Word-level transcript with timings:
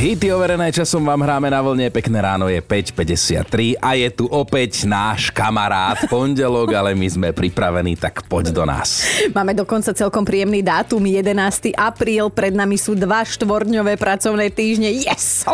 Hity 0.00 0.32
overené 0.32 0.72
časom 0.72 1.04
vám 1.04 1.28
hráme 1.28 1.52
na 1.52 1.60
vlne, 1.60 1.92
pekné 1.92 2.24
ráno 2.24 2.48
je 2.48 2.56
5.53 2.64 3.76
a 3.84 4.00
je 4.00 4.08
tu 4.08 4.24
opäť 4.32 4.88
náš 4.88 5.28
kamarát 5.28 6.08
pondelok, 6.08 6.72
ale 6.72 6.96
my 6.96 7.04
sme 7.04 7.28
pripravení, 7.36 8.00
tak 8.00 8.24
poď 8.24 8.48
do 8.48 8.64
nás. 8.64 9.04
Máme 9.36 9.52
dokonca 9.52 9.92
celkom 9.92 10.24
príjemný 10.24 10.64
dátum, 10.64 11.04
11. 11.04 11.76
apríl, 11.76 12.32
pred 12.32 12.56
nami 12.56 12.80
sú 12.80 12.96
dva 12.96 13.28
štvorňové 13.28 14.00
pracovné 14.00 14.48
týždne. 14.48 14.88
Yes! 14.88 15.44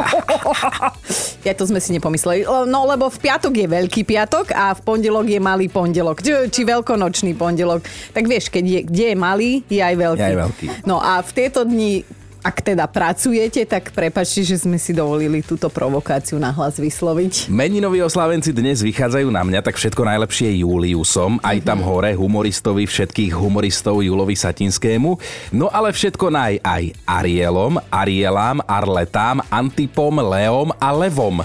Ja 1.42 1.50
to 1.50 1.66
sme 1.66 1.82
si 1.82 1.90
nepomysleli. 1.98 2.46
No 2.70 2.86
lebo 2.86 3.10
v 3.10 3.18
piatok 3.18 3.50
je 3.50 3.66
veľký 3.66 4.06
piatok 4.06 4.54
a 4.54 4.70
v 4.78 4.80
pondelok 4.86 5.26
je 5.26 5.42
malý 5.42 5.66
pondelok. 5.66 6.22
Či, 6.22 6.54
či 6.54 6.62
veľkonočný 6.62 7.34
pondelok. 7.34 7.82
Tak 8.14 8.30
vieš, 8.30 8.54
keď 8.54 8.62
je, 8.62 8.80
kde 8.86 9.06
je 9.10 9.16
malý, 9.18 9.50
je 9.66 9.82
aj 9.82 9.94
veľký. 9.98 10.22
Je 10.22 10.30
aj 10.30 10.38
veľký. 10.38 10.66
No 10.86 11.02
a 11.02 11.18
v 11.18 11.30
tieto 11.34 11.66
dni 11.66 12.06
ak 12.46 12.62
teda 12.62 12.86
pracujete, 12.86 13.66
tak 13.66 13.90
prepačte, 13.90 14.46
že 14.46 14.62
sme 14.62 14.78
si 14.78 14.94
dovolili 14.94 15.42
túto 15.42 15.66
provokáciu 15.66 16.38
na 16.38 16.54
hlas 16.54 16.78
vysloviť. 16.78 17.50
Meninoví 17.50 17.98
oslávenci 18.06 18.54
dnes 18.54 18.86
vychádzajú 18.86 19.26
na 19.34 19.42
mňa, 19.42 19.66
tak 19.66 19.74
všetko 19.74 20.06
najlepšie 20.06 20.62
Juliusom, 20.62 21.42
aj 21.42 21.66
tam 21.66 21.82
hore 21.82 22.14
humoristovi 22.14 22.86
všetkých 22.86 23.34
humoristov 23.34 23.98
Julovi 23.98 24.38
Satinskému. 24.38 25.18
No 25.58 25.66
ale 25.74 25.90
všetko 25.90 26.30
naj 26.30 26.62
aj 26.62 26.94
Arielom, 27.02 27.82
Arielám, 27.90 28.62
Arletám, 28.62 29.42
Antipom, 29.50 30.14
Leom 30.22 30.70
a 30.78 30.94
Levom. 30.94 31.42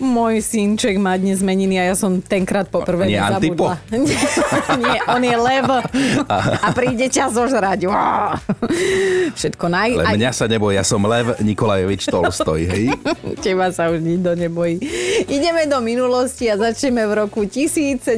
Môj 0.00 0.40
synček 0.40 0.96
má 0.96 1.20
dnes 1.20 1.44
meniny 1.44 1.76
a 1.76 1.92
ja 1.92 1.96
som 2.00 2.16
tenkrát 2.24 2.64
poprvé 2.64 3.12
Nie 3.12 3.20
nezabudla. 3.20 3.76
Nie, 4.80 5.04
on 5.04 5.20
je 5.20 5.36
lev 5.36 5.68
a 6.64 6.68
príde 6.72 7.12
čas 7.12 7.36
zožrať. 7.36 7.92
Uá. 7.92 8.40
Všetko 9.36 9.68
naj... 9.68 10.00
Ale 10.00 10.04
aj- 10.08 10.16
mňa 10.16 10.29
sa 10.32 10.46
neboj, 10.50 10.74
ja 10.74 10.84
som 10.86 11.02
Lev 11.04 11.36
Nikolajevič 11.42 12.08
Tolstoj, 12.08 12.60
hej? 12.66 12.90
Teba 13.44 13.70
sa 13.70 13.90
už 13.92 14.00
nikto 14.02 14.34
nebojí. 14.34 14.80
Ideme 15.28 15.68
do 15.68 15.78
minulosti 15.84 16.48
a 16.48 16.56
začneme 16.56 17.04
v 17.06 17.12
roku 17.26 17.44
1792. 17.44 18.16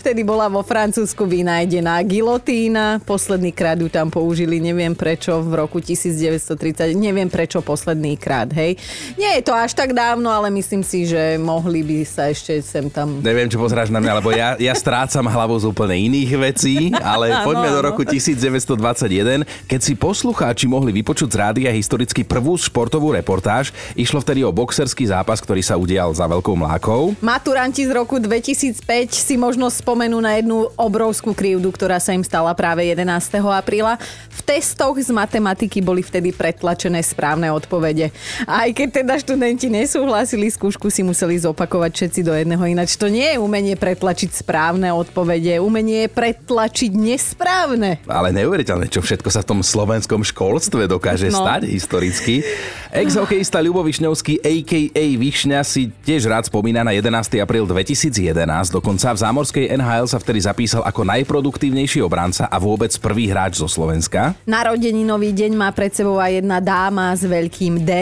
Vtedy 0.00 0.20
bola 0.26 0.50
vo 0.50 0.66
Francúzsku 0.66 1.24
vynájdená 1.24 2.02
gilotína. 2.02 3.00
Posledný 3.06 3.54
krát 3.54 3.78
ju 3.78 3.88
tam 3.88 4.10
použili, 4.10 4.58
neviem 4.58 4.92
prečo, 4.92 5.40
v 5.40 5.52
roku 5.54 5.78
1930. 5.78 6.96
Neviem 6.96 7.30
prečo 7.30 7.62
posledný 7.62 8.18
krát, 8.18 8.50
hej. 8.52 8.76
Nie 9.16 9.40
je 9.40 9.42
to 9.46 9.52
až 9.54 9.72
tak 9.72 9.94
dávno, 9.94 10.28
ale 10.28 10.50
myslím 10.52 10.82
si, 10.82 11.06
že 11.06 11.36
mohli 11.40 11.84
by 11.84 11.98
sa 12.04 12.28
ešte 12.28 12.60
sem 12.64 12.88
tam... 12.90 13.20
Neviem, 13.20 13.46
čo 13.46 13.60
pozráš 13.60 13.92
na 13.92 14.00
mňa, 14.00 14.12
lebo 14.18 14.30
ja, 14.34 14.56
ja 14.58 14.74
strácam 14.74 15.26
hlavu 15.26 15.56
z 15.60 15.64
úplne 15.70 15.96
iných 15.96 16.30
vecí, 16.36 16.76
ale 16.98 17.32
poďme 17.46 17.68
do 17.70 17.80
áno. 17.80 17.88
roku 17.92 18.02
1921, 18.02 19.44
keď 19.68 19.80
si 19.80 19.92
poslucháči 20.04 20.68
mohli 20.68 20.92
vypočuť 21.00 21.32
z 21.32 21.36
rádia 21.40 21.70
historicky 21.72 22.28
prvú 22.28 22.60
športovú 22.60 23.16
reportáž. 23.16 23.72
Išlo 23.96 24.20
vtedy 24.20 24.44
o 24.44 24.52
boxerský 24.52 25.08
zápas, 25.08 25.40
ktorý 25.40 25.64
sa 25.64 25.80
udial 25.80 26.12
za 26.12 26.28
veľkou 26.28 26.52
mlákou. 26.52 27.16
Maturanti 27.24 27.88
z 27.88 27.96
roku 27.96 28.20
2005 28.20 28.84
si 29.16 29.40
možno 29.40 29.72
spomenú 29.72 30.20
na 30.20 30.36
jednu 30.36 30.68
obrovskú 30.76 31.32
krivdu, 31.32 31.72
ktorá 31.72 31.96
sa 32.04 32.12
im 32.12 32.20
stala 32.20 32.52
práve 32.52 32.84
11. 32.84 33.00
apríla. 33.48 33.96
V 34.28 34.40
testoch 34.44 34.92
z 35.00 35.08
matematiky 35.08 35.80
boli 35.80 36.04
vtedy 36.04 36.36
pretlačené 36.36 37.00
správne 37.00 37.48
odpovede. 37.48 38.12
A 38.44 38.68
aj 38.68 38.76
keď 38.76 38.88
teda 39.00 39.16
študenti 39.16 39.72
nesúhlasili, 39.72 40.52
skúšku 40.52 40.92
si 40.92 41.00
museli 41.00 41.40
zopakovať 41.40 41.96
všetci 41.96 42.20
do 42.20 42.36
jedného. 42.36 42.60
Ináč 42.68 43.00
to 43.00 43.08
nie 43.08 43.24
je 43.24 43.40
umenie 43.40 43.72
pretlačiť 43.72 44.36
správne 44.36 44.92
odpovede, 44.92 45.64
umenie 45.64 46.04
je 46.04 46.10
pretlačiť 46.12 46.92
nesprávne. 46.92 48.04
Ale 48.04 48.36
neuveriteľné, 48.36 48.92
čo 48.92 49.00
všetko 49.00 49.32
sa 49.32 49.40
v 49.40 49.48
tom 49.48 49.64
slovenskom 49.94 50.26
školstve 50.26 50.90
dokáže 50.90 51.30
No. 51.30 51.46
stať 51.46 51.70
historicky. 51.70 52.42
Ex-hokejista 52.90 53.62
Ľubo 53.62 53.86
Višňovský, 53.86 54.42
a.k.a. 54.42 55.04
Višňa, 55.14 55.62
si 55.62 55.86
tiež 56.02 56.26
rád 56.26 56.50
spomína 56.50 56.82
na 56.82 56.90
11. 56.90 57.38
apríl 57.38 57.62
2011. 57.62 58.74
Dokonca 58.74 59.14
v 59.14 59.18
zámorskej 59.22 59.70
NHL 59.70 60.10
sa 60.10 60.18
vtedy 60.18 60.42
zapísal 60.42 60.82
ako 60.82 61.06
najproduktívnejší 61.06 62.02
obranca 62.02 62.50
a 62.50 62.58
vôbec 62.58 62.90
prvý 62.98 63.30
hráč 63.30 63.62
zo 63.62 63.70
Slovenska. 63.70 64.34
Narodeninový 64.50 65.30
deň 65.30 65.54
má 65.54 65.70
pred 65.70 65.94
sebou 65.94 66.18
aj 66.18 66.42
jedna 66.42 66.58
dáma 66.58 67.14
s 67.14 67.22
veľkým 67.22 67.78
D. 67.86 67.92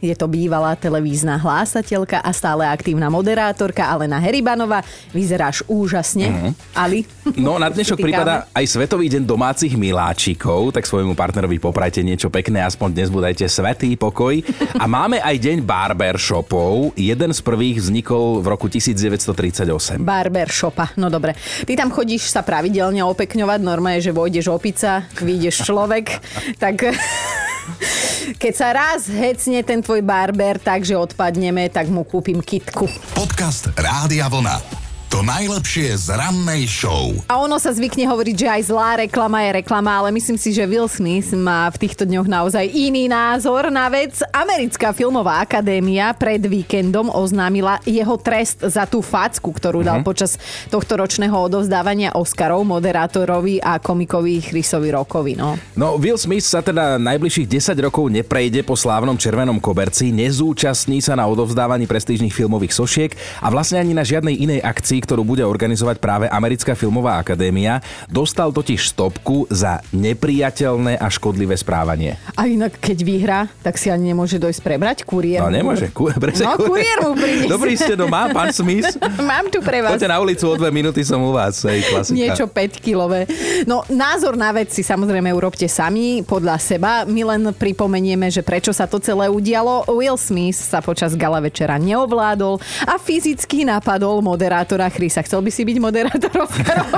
Je 0.00 0.16
to 0.16 0.24
bývalá 0.24 0.72
televízna 0.72 1.36
hlásateľka 1.36 2.24
a 2.24 2.32
stále 2.32 2.64
aktívna 2.64 3.12
moderátorka 3.12 3.84
Alena 3.84 4.16
Heribanová. 4.16 4.80
Vyzeráš 5.12 5.68
úžasne. 5.68 6.56
Ali? 6.72 7.04
No 7.36 7.60
na 7.60 7.68
dnešok 7.68 8.00
prípada 8.00 8.48
aj 8.56 8.64
Svetový 8.68 9.12
deň 9.12 9.28
domácich 9.28 9.76
miláčikov, 9.76 10.72
tak 10.72 10.84
svojmu 10.84 11.12
partnerovi 11.12 11.41
poprajte 11.62 12.04
niečo 12.04 12.28
pekné, 12.28 12.60
aspoň 12.66 12.88
dnes 12.92 13.08
budajte 13.08 13.46
svetý 13.48 13.94
pokoj. 13.96 14.42
A 14.76 14.84
máme 14.84 15.22
aj 15.22 15.38
deň 15.40 15.58
barbershopov. 15.64 16.92
Jeden 16.98 17.30
z 17.32 17.40
prvých 17.40 17.80
vznikol 17.80 18.42
v 18.42 18.46
roku 18.52 18.66
1938. 18.68 20.02
Barbershopa, 20.02 20.92
no 21.00 21.08
dobre. 21.08 21.32
Ty 21.64 21.72
tam 21.78 21.88
chodíš 21.94 22.28
sa 22.28 22.44
pravidelne 22.44 23.00
opekňovať, 23.06 23.60
normálne, 23.64 24.04
že 24.04 24.12
vojdeš 24.12 24.52
opica, 24.52 25.06
vyjdeš 25.16 25.64
človek, 25.64 26.20
tak 26.60 26.82
keď 28.42 28.52
sa 28.52 28.68
raz 28.74 29.08
hecne 29.08 29.62
ten 29.62 29.80
tvoj 29.80 30.02
barber, 30.02 30.58
takže 30.58 30.98
odpadneme, 30.98 31.70
tak 31.70 31.88
mu 31.88 32.02
kúpim 32.02 32.42
kitku. 32.42 32.90
Podcast 33.14 33.70
Rádia 33.78 34.26
Vlna. 34.26 34.81
To 35.12 35.20
najlepšie 35.20 35.92
z 36.08 36.16
rannej 36.16 36.64
show. 36.64 37.12
A 37.28 37.36
ono 37.36 37.60
sa 37.60 37.68
zvykne 37.68 38.08
hovoriť, 38.08 38.32
že 38.32 38.48
aj 38.48 38.62
zlá 38.72 38.96
reklama 38.96 39.44
je 39.44 39.60
reklama, 39.60 40.00
ale 40.00 40.08
myslím 40.08 40.40
si, 40.40 40.56
že 40.56 40.64
Will 40.64 40.88
Smith 40.88 41.36
má 41.36 41.68
v 41.68 41.84
týchto 41.84 42.08
dňoch 42.08 42.24
naozaj 42.24 42.64
iný 42.72 43.12
názor 43.12 43.68
na 43.68 43.92
vec. 43.92 44.24
Americká 44.32 44.96
filmová 44.96 45.44
akadémia 45.44 46.16
pred 46.16 46.40
víkendom 46.40 47.12
oznámila 47.12 47.76
jeho 47.84 48.16
trest 48.16 48.64
za 48.64 48.88
tú 48.88 49.04
facku, 49.04 49.52
ktorú 49.52 49.84
dal 49.84 50.00
počas 50.00 50.40
tohto 50.72 50.96
ročného 50.96 51.36
odovzdávania 51.36 52.16
Oscarov 52.16 52.64
moderátorovi 52.64 53.60
a 53.60 53.76
komikovi 53.84 54.40
Chrisovi 54.40 54.96
Rockovi. 54.96 55.36
No. 55.36 55.60
No, 55.76 56.00
Will 56.00 56.16
Smith 56.16 56.48
sa 56.48 56.64
teda 56.64 56.96
najbližších 56.96 57.52
10 57.52 57.84
rokov 57.84 58.08
neprejde 58.08 58.64
po 58.64 58.80
slávnom 58.80 59.20
červenom 59.20 59.60
koberci, 59.60 60.08
nezúčastní 60.08 61.04
sa 61.04 61.20
na 61.20 61.28
odovzdávaní 61.28 61.84
prestížnych 61.84 62.32
filmových 62.32 62.72
sošiek 62.72 63.12
a 63.44 63.52
vlastne 63.52 63.76
ani 63.76 63.92
na 63.92 64.08
žiadnej 64.08 64.40
inej 64.40 64.64
akcii, 64.64 65.01
ktorú 65.02 65.26
bude 65.26 65.42
organizovať 65.42 65.98
práve 65.98 66.26
Americká 66.30 66.78
filmová 66.78 67.18
akadémia. 67.18 67.82
Dostal 68.06 68.54
totiž 68.54 68.94
stopku 68.94 69.50
za 69.50 69.82
nepriateľné 69.90 71.02
a 71.02 71.10
škodlivé 71.10 71.58
správanie. 71.58 72.14
A 72.38 72.46
inak, 72.46 72.78
keď 72.78 72.98
vyhrá, 73.02 73.40
tak 73.66 73.74
si 73.74 73.90
ani 73.90 74.14
nemôže 74.14 74.38
dojsť 74.38 74.60
prebrať 74.62 74.98
kuriér. 75.02 75.42
No 75.42 75.50
nemôže. 75.50 75.90
Ku, 75.90 76.06
prečo, 76.14 76.46
No, 76.48 76.54
kuriér 76.54 76.98
mu. 77.02 77.18
Dobrý 77.54 77.74
ste 77.74 77.98
doma, 77.98 78.30
pán 78.30 78.54
Smith. 78.54 78.94
Mám 79.30 79.50
tu 79.50 79.58
pre 79.58 79.82
vás. 79.82 79.98
Poďte 79.98 80.10
na 80.12 80.22
ulicu 80.22 80.44
o 80.46 80.54
dve 80.54 80.70
minúty, 80.70 81.02
som 81.02 81.18
u 81.18 81.34
vás. 81.34 81.58
Hej, 81.66 81.90
klasika. 81.90 82.14
Niečo 82.14 82.46
5-kilové. 82.46 83.26
No, 83.66 83.82
názor 83.90 84.38
na 84.38 84.54
vec 84.54 84.70
si 84.70 84.86
samozrejme 84.86 85.32
urobte 85.32 85.66
sami, 85.66 86.22
podľa 86.22 86.56
seba. 86.60 86.92
My 87.08 87.26
len 87.34 87.42
pripomenieme, 87.56 88.28
že 88.28 88.44
prečo 88.44 88.70
sa 88.70 88.84
to 88.86 89.00
celé 89.00 89.32
udialo. 89.32 89.88
Will 89.88 90.20
Smith 90.20 90.60
sa 90.60 90.84
počas 90.84 91.16
gala 91.16 91.40
večera 91.40 91.80
neovládol 91.80 92.60
a 92.84 92.94
fyzicky 93.00 93.64
napadol 93.64 94.20
moderátora 94.20 94.91
Chrisa. 94.92 95.24
Chcel 95.24 95.40
by 95.40 95.50
si 95.50 95.64
byť 95.64 95.76
moderátor 95.80 96.32
Oscarov? 96.44 96.92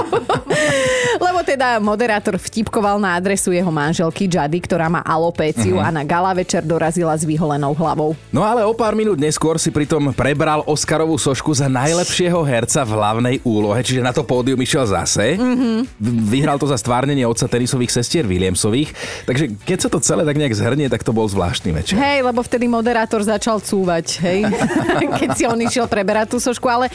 Lebo 1.25 1.41
teda 1.47 1.79
moderátor 1.79 2.35
vtipkoval 2.37 2.99
na 2.99 3.15
adresu 3.15 3.55
jeho 3.55 3.71
manželky 3.71 4.27
Jady, 4.27 4.59
ktorá 4.67 4.91
má 4.91 5.01
alopéciu 5.07 5.79
a 5.79 5.95
na 5.95 6.03
gala 6.03 6.35
večer 6.35 6.67
dorazila 6.67 7.15
s 7.15 7.23
vyholenou 7.23 7.71
hlavou. 7.71 8.19
No 8.35 8.43
ale 8.43 8.67
o 8.67 8.75
pár 8.75 8.99
minút 8.99 9.23
neskôr 9.23 9.57
si 9.63 9.71
pritom 9.71 10.11
prebral 10.11 10.67
Oscarovú 10.67 11.15
sošku 11.15 11.55
za 11.55 11.71
najlepšieho 11.71 12.43
herca 12.43 12.83
v 12.83 12.91
hlavnej 12.99 13.37
úlohe, 13.47 13.79
čiže 13.87 14.03
na 14.03 14.11
to 14.11 14.27
pódium 14.27 14.59
išiel 14.59 14.91
zase. 14.91 15.39
Mm-hmm. 15.39 15.77
Vyhral 16.27 16.59
to 16.59 16.67
za 16.67 16.75
stvárnenie 16.75 17.23
otca 17.23 17.47
tenisových 17.47 17.95
sestier 17.95 18.27
Williamsových, 18.27 18.91
takže 19.29 19.55
keď 19.63 19.79
sa 19.79 19.89
to 19.93 19.99
celé 20.03 20.27
tak 20.27 20.35
nejak 20.35 20.55
zhrnie, 20.57 20.91
tak 20.91 21.07
to 21.07 21.15
bol 21.15 21.31
zvláštny 21.31 21.71
večer. 21.71 21.95
Hej, 21.95 22.27
lebo 22.27 22.43
vtedy 22.43 22.67
moderátor 22.67 23.23
začal 23.23 23.63
cúvať, 23.63 24.19
hej, 24.27 24.41
keď 25.21 25.29
si 25.37 25.45
on 25.47 25.59
išiel 25.61 25.87
preberať 25.87 26.35
tú 26.35 26.39
sošku, 26.43 26.67
ale 26.67 26.91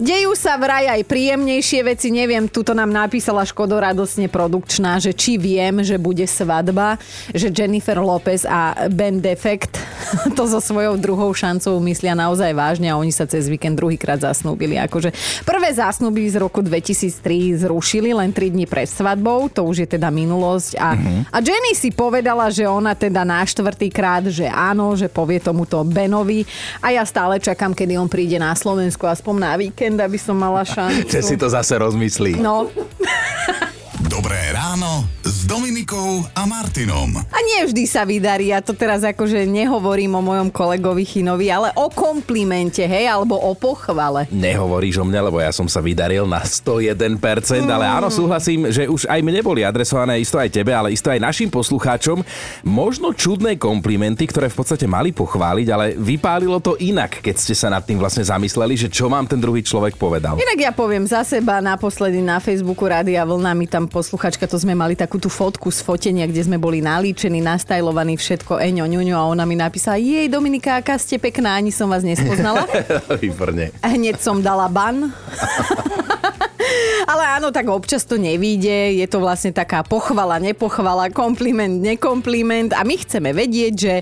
dejú 0.00 0.34
sa 0.40 0.56
vraj 0.56 0.88
aj 0.88 1.04
príjemnejšie 1.04 1.84
veci, 1.84 2.08
neviem, 2.08 2.48
tuto 2.48 2.72
nám 2.72 2.88
napísala 2.88 3.44
Škodo 3.44 3.76
radosne 3.76 4.24
produkčná, 4.24 4.96
že 4.96 5.12
či 5.12 5.36
viem, 5.36 5.84
že 5.84 6.00
bude 6.00 6.24
svadba, 6.24 6.96
že 7.36 7.52
Jennifer 7.52 8.00
Lopez 8.00 8.48
a 8.48 8.88
Ben 8.88 9.20
Defect 9.20 9.76
to 10.36 10.48
so 10.48 10.60
svojou 10.64 10.96
druhou 10.96 11.28
šancou 11.36 11.76
myslia 11.84 12.16
naozaj 12.16 12.56
vážne 12.56 12.88
a 12.88 12.96
oni 12.96 13.12
sa 13.12 13.28
cez 13.28 13.46
víkend 13.52 13.76
druhýkrát 13.76 14.16
zasnúbili. 14.20 14.80
Akože 14.80 15.12
prvé 15.44 15.70
zásnuby 15.76 16.24
z 16.32 16.40
roku 16.40 16.64
2003 16.64 17.60
zrušili 17.60 18.16
len 18.16 18.32
3 18.32 18.54
dní 18.54 18.64
pred 18.64 18.88
svadbou, 18.88 19.52
to 19.52 19.68
už 19.68 19.84
je 19.84 19.88
teda 20.00 20.08
minulosť. 20.08 20.80
A, 20.80 20.88
a 21.30 21.38
Jenny 21.44 21.76
si 21.76 21.92
povedala, 21.92 22.48
že 22.48 22.64
ona 22.64 22.96
teda 22.96 23.28
na 23.28 23.44
štvrtýkrát, 23.44 24.32
že 24.32 24.48
áno, 24.48 24.96
že 24.96 25.12
povie 25.12 25.38
tomuto 25.38 25.84
Benovi. 25.84 26.48
A 26.80 26.96
ja 26.96 27.04
stále 27.04 27.36
čakám, 27.36 27.76
kedy 27.76 28.00
on 28.00 28.08
príde 28.08 28.40
na 28.40 28.56
Slovensku 28.56 29.04
aspoň 29.04 29.34
na 29.36 29.52
víkend, 29.60 30.00
aby 30.00 30.16
som 30.18 30.29
som 30.30 30.38
mala 30.38 30.62
šancu. 30.78 31.10
Te 31.10 31.18
si 31.26 31.34
to 31.34 31.50
zase 31.50 31.74
rozmyslí. 31.74 32.38
No. 32.38 32.70
Dobré 34.06 34.54
ráno 34.54 35.10
s 35.40 35.48
Dominikou 35.48 36.20
a 36.36 36.44
Martinom. 36.44 37.16
A 37.16 37.38
nie 37.40 37.64
vždy 37.64 37.88
sa 37.88 38.04
vydarí, 38.04 38.52
ja 38.52 38.60
to 38.60 38.76
teraz 38.76 39.00
akože 39.00 39.48
nehovorím 39.48 40.12
o 40.12 40.20
mojom 40.20 40.52
kolegovi 40.52 41.00
Chinovi, 41.08 41.48
ale 41.48 41.72
o 41.80 41.88
komplimente, 41.88 42.84
hej, 42.84 43.08
alebo 43.08 43.40
o 43.40 43.56
pochvale. 43.56 44.28
Nehovoríš 44.28 45.00
o 45.00 45.04
mne, 45.08 45.32
lebo 45.32 45.40
ja 45.40 45.48
som 45.48 45.64
sa 45.64 45.80
vydaril 45.80 46.28
na 46.28 46.44
101%, 46.44 46.92
ale 47.72 47.88
áno, 47.88 48.12
súhlasím, 48.12 48.68
že 48.68 48.84
už 48.84 49.08
aj 49.08 49.20
mne 49.24 49.40
boli 49.40 49.64
adresované 49.64 50.20
isto 50.20 50.36
aj 50.36 50.52
tebe, 50.52 50.76
ale 50.76 50.92
isto 50.92 51.08
aj 51.08 51.24
našim 51.24 51.48
poslucháčom. 51.48 52.20
Možno 52.68 53.16
čudné 53.16 53.56
komplimenty, 53.56 54.28
ktoré 54.28 54.52
v 54.52 54.60
podstate 54.60 54.84
mali 54.84 55.08
pochváliť, 55.16 55.66
ale 55.72 55.96
vypálilo 55.96 56.60
to 56.60 56.76
inak, 56.84 57.24
keď 57.24 57.40
ste 57.40 57.56
sa 57.56 57.72
nad 57.72 57.80
tým 57.80 57.96
vlastne 57.96 58.28
zamysleli, 58.28 58.76
že 58.76 58.92
čo 58.92 59.08
mám 59.08 59.24
ten 59.24 59.40
druhý 59.40 59.64
človek 59.64 59.96
povedal. 59.96 60.36
Inak 60.36 60.60
ja 60.60 60.72
poviem 60.76 61.08
za 61.08 61.24
seba, 61.24 61.64
naposledy 61.64 62.20
na 62.20 62.36
Facebooku 62.44 62.84
Rádia 62.84 63.24
Vlna 63.24 63.56
mi 63.56 63.64
tam 63.64 63.88
posluchačka, 63.88 64.44
to 64.44 64.60
sme 64.60 64.76
mali 64.76 64.92
takú 64.92 65.16
tú 65.16 65.29
fotku 65.30 65.70
z 65.72 65.80
fotenia, 65.80 66.28
kde 66.28 66.44
sme 66.44 66.58
boli 66.60 66.82
nalíčení, 66.84 67.40
nastajlovaní 67.40 68.18
všetko, 68.18 68.60
eňo, 68.60 68.84
ňuňo 68.84 69.16
a 69.16 69.24
ona 69.30 69.48
mi 69.48 69.56
napísala, 69.56 69.96
jej 69.96 70.28
Dominika, 70.28 70.76
aká 70.76 70.98
ste 70.98 71.16
pekná, 71.16 71.56
ani 71.56 71.72
som 71.72 71.88
vás 71.88 72.04
nespoznala. 72.04 72.68
Výborne. 73.22 73.72
Hneď 73.80 74.20
som 74.20 74.42
dala 74.44 74.68
ban. 74.68 75.08
Ale 77.06 77.24
áno, 77.40 77.48
tak 77.54 77.68
občas 77.70 78.04
to 78.04 78.20
nevíde, 78.20 78.96
je 78.96 79.06
to 79.08 79.22
vlastne 79.22 79.54
taká 79.54 79.80
pochvala, 79.84 80.40
nepochvala, 80.42 81.08
kompliment, 81.12 81.80
nekompliment 81.80 82.72
a 82.76 82.84
my 82.84 82.96
chceme 83.00 83.30
vedieť, 83.32 83.74
že, 83.76 83.94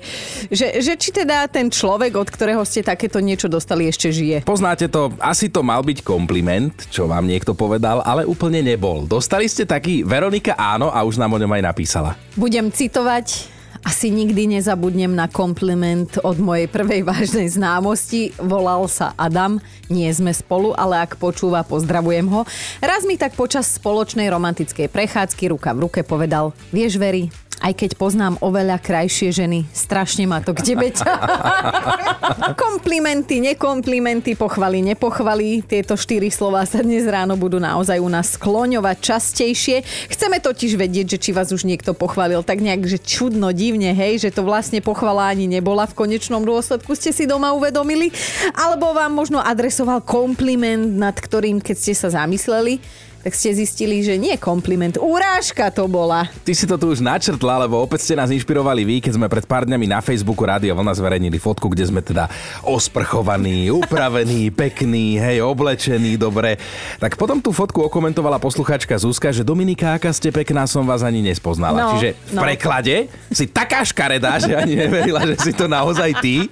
že, 0.50 0.66
že 0.82 0.92
či 0.98 1.10
teda 1.14 1.46
ten 1.50 1.70
človek, 1.70 2.14
od 2.16 2.28
ktorého 2.30 2.62
ste 2.66 2.82
takéto 2.82 3.22
niečo 3.22 3.46
dostali, 3.46 3.86
ešte 3.86 4.10
žije. 4.10 4.36
Poznáte 4.48 4.90
to, 4.90 5.12
asi 5.20 5.50
to 5.50 5.62
mal 5.62 5.82
byť 5.84 6.02
kompliment, 6.02 6.74
čo 6.88 7.06
vám 7.06 7.26
niekto 7.26 7.52
povedal, 7.52 8.02
ale 8.02 8.24
úplne 8.24 8.62
nebol. 8.64 9.04
Dostali 9.06 9.46
ste 9.46 9.68
taký, 9.68 10.02
Veronika 10.02 10.56
áno 10.56 10.90
a 10.90 11.02
už 11.04 11.18
nám 11.20 11.36
o 11.36 11.40
ňom 11.40 11.52
aj 11.58 11.62
napísala. 11.62 12.10
Budem 12.38 12.70
citovať 12.70 13.57
asi 13.84 14.10
nikdy 14.14 14.58
nezabudnem 14.58 15.12
na 15.12 15.26
kompliment 15.26 16.18
od 16.22 16.38
mojej 16.38 16.70
prvej 16.70 17.02
vážnej 17.02 17.48
známosti. 17.50 18.30
Volal 18.38 18.86
sa 18.86 19.12
Adam, 19.18 19.58
nie 19.90 20.06
sme 20.14 20.30
spolu, 20.30 20.74
ale 20.78 21.02
ak 21.02 21.18
počúva, 21.18 21.66
pozdravujem 21.66 22.26
ho. 22.30 22.46
Raz 22.78 23.02
mi 23.04 23.18
tak 23.18 23.34
počas 23.34 23.66
spoločnej 23.76 24.30
romantickej 24.30 24.86
prechádzky 24.90 25.50
ruka 25.50 25.74
v 25.74 25.88
ruke 25.88 26.00
povedal, 26.06 26.54
vieš 26.70 27.00
Veri, 27.00 27.47
aj 27.58 27.72
keď 27.74 27.90
poznám 27.98 28.38
oveľa 28.38 28.78
krajšie 28.78 29.34
ženy, 29.34 29.66
strašne 29.74 30.24
ma 30.26 30.38
to 30.40 30.54
k 30.54 30.74
tebe 30.74 30.90
Komplimenty, 32.64 33.42
nekomplimenty, 33.42 34.38
pochvaly, 34.38 34.80
nepochvaly. 34.80 35.60
Tieto 35.66 35.98
štyri 35.98 36.30
slova 36.30 36.64
sa 36.64 36.80
dnes 36.80 37.04
ráno 37.04 37.34
budú 37.34 37.58
naozaj 37.58 37.98
u 37.98 38.08
nás 38.08 38.38
skloňovať 38.38 38.96
častejšie. 39.02 39.82
Chceme 40.08 40.38
totiž 40.38 40.78
vedieť, 40.78 41.16
že 41.16 41.18
či 41.18 41.30
vás 41.34 41.50
už 41.50 41.66
niekto 41.66 41.92
pochválil 41.92 42.40
tak 42.46 42.62
nejak, 42.62 42.86
že 42.86 42.98
čudno, 43.02 43.50
divne, 43.52 43.90
hej, 43.92 44.22
že 44.22 44.30
to 44.30 44.46
vlastne 44.46 44.78
pochvala 44.80 45.28
ani 45.28 45.50
nebola 45.50 45.84
v 45.90 45.96
konečnom 45.98 46.46
dôsledku, 46.46 46.94
ste 46.94 47.10
si 47.12 47.28
doma 47.28 47.52
uvedomili, 47.52 48.14
alebo 48.54 48.94
vám 48.94 49.12
možno 49.12 49.42
adresoval 49.42 50.00
kompliment, 50.04 50.96
nad 50.96 51.16
ktorým, 51.18 51.60
keď 51.60 51.76
ste 51.76 51.94
sa 51.94 52.08
zamysleli, 52.12 52.78
tak 53.22 53.34
ste 53.34 53.50
zistili, 53.50 54.00
že 54.00 54.14
nie 54.14 54.38
kompliment, 54.38 54.94
urážka 54.96 55.68
to 55.74 55.90
bola. 55.90 56.30
Ty 56.46 56.52
si 56.54 56.64
to 56.64 56.78
tu 56.78 56.94
už 56.94 57.02
načrtla, 57.02 57.66
lebo 57.66 57.82
opäť 57.82 58.06
ste 58.06 58.14
nás 58.14 58.30
inšpirovali 58.30 58.86
vy, 58.86 58.96
keď 59.02 59.12
sme 59.18 59.26
pred 59.26 59.44
pár 59.44 59.66
dňami 59.66 59.86
na 59.90 59.98
Facebooku 59.98 60.46
Rádio 60.46 60.72
Vlna 60.78 60.94
zverejnili 60.94 61.36
fotku, 61.42 61.66
kde 61.66 61.90
sme 61.90 62.00
teda 62.00 62.30
osprchovaní, 62.62 63.68
upravení, 63.82 64.54
pekní, 64.54 65.18
hej, 65.18 65.42
oblečení, 65.42 66.14
dobre. 66.14 66.62
Tak 67.02 67.18
potom 67.18 67.42
tú 67.42 67.50
fotku 67.50 67.82
okomentovala 67.90 68.38
posluchačka 68.38 68.94
Zuzka, 68.96 69.34
že 69.34 69.42
Dominika, 69.42 69.98
aká 69.98 70.14
ste 70.14 70.30
pekná, 70.30 70.70
som 70.70 70.86
vás 70.86 71.02
ani 71.02 71.18
nespoznala. 71.18 71.74
No, 71.74 71.90
Čiže 71.98 72.14
v 72.14 72.32
no. 72.38 72.40
preklade 72.46 73.10
si 73.34 73.50
taká 73.50 73.82
škaredá, 73.82 74.38
že 74.38 74.54
ani 74.54 74.78
neverila, 74.78 75.26
že 75.26 75.36
si 75.42 75.52
to 75.52 75.66
naozaj 75.66 76.14
ty. 76.22 76.46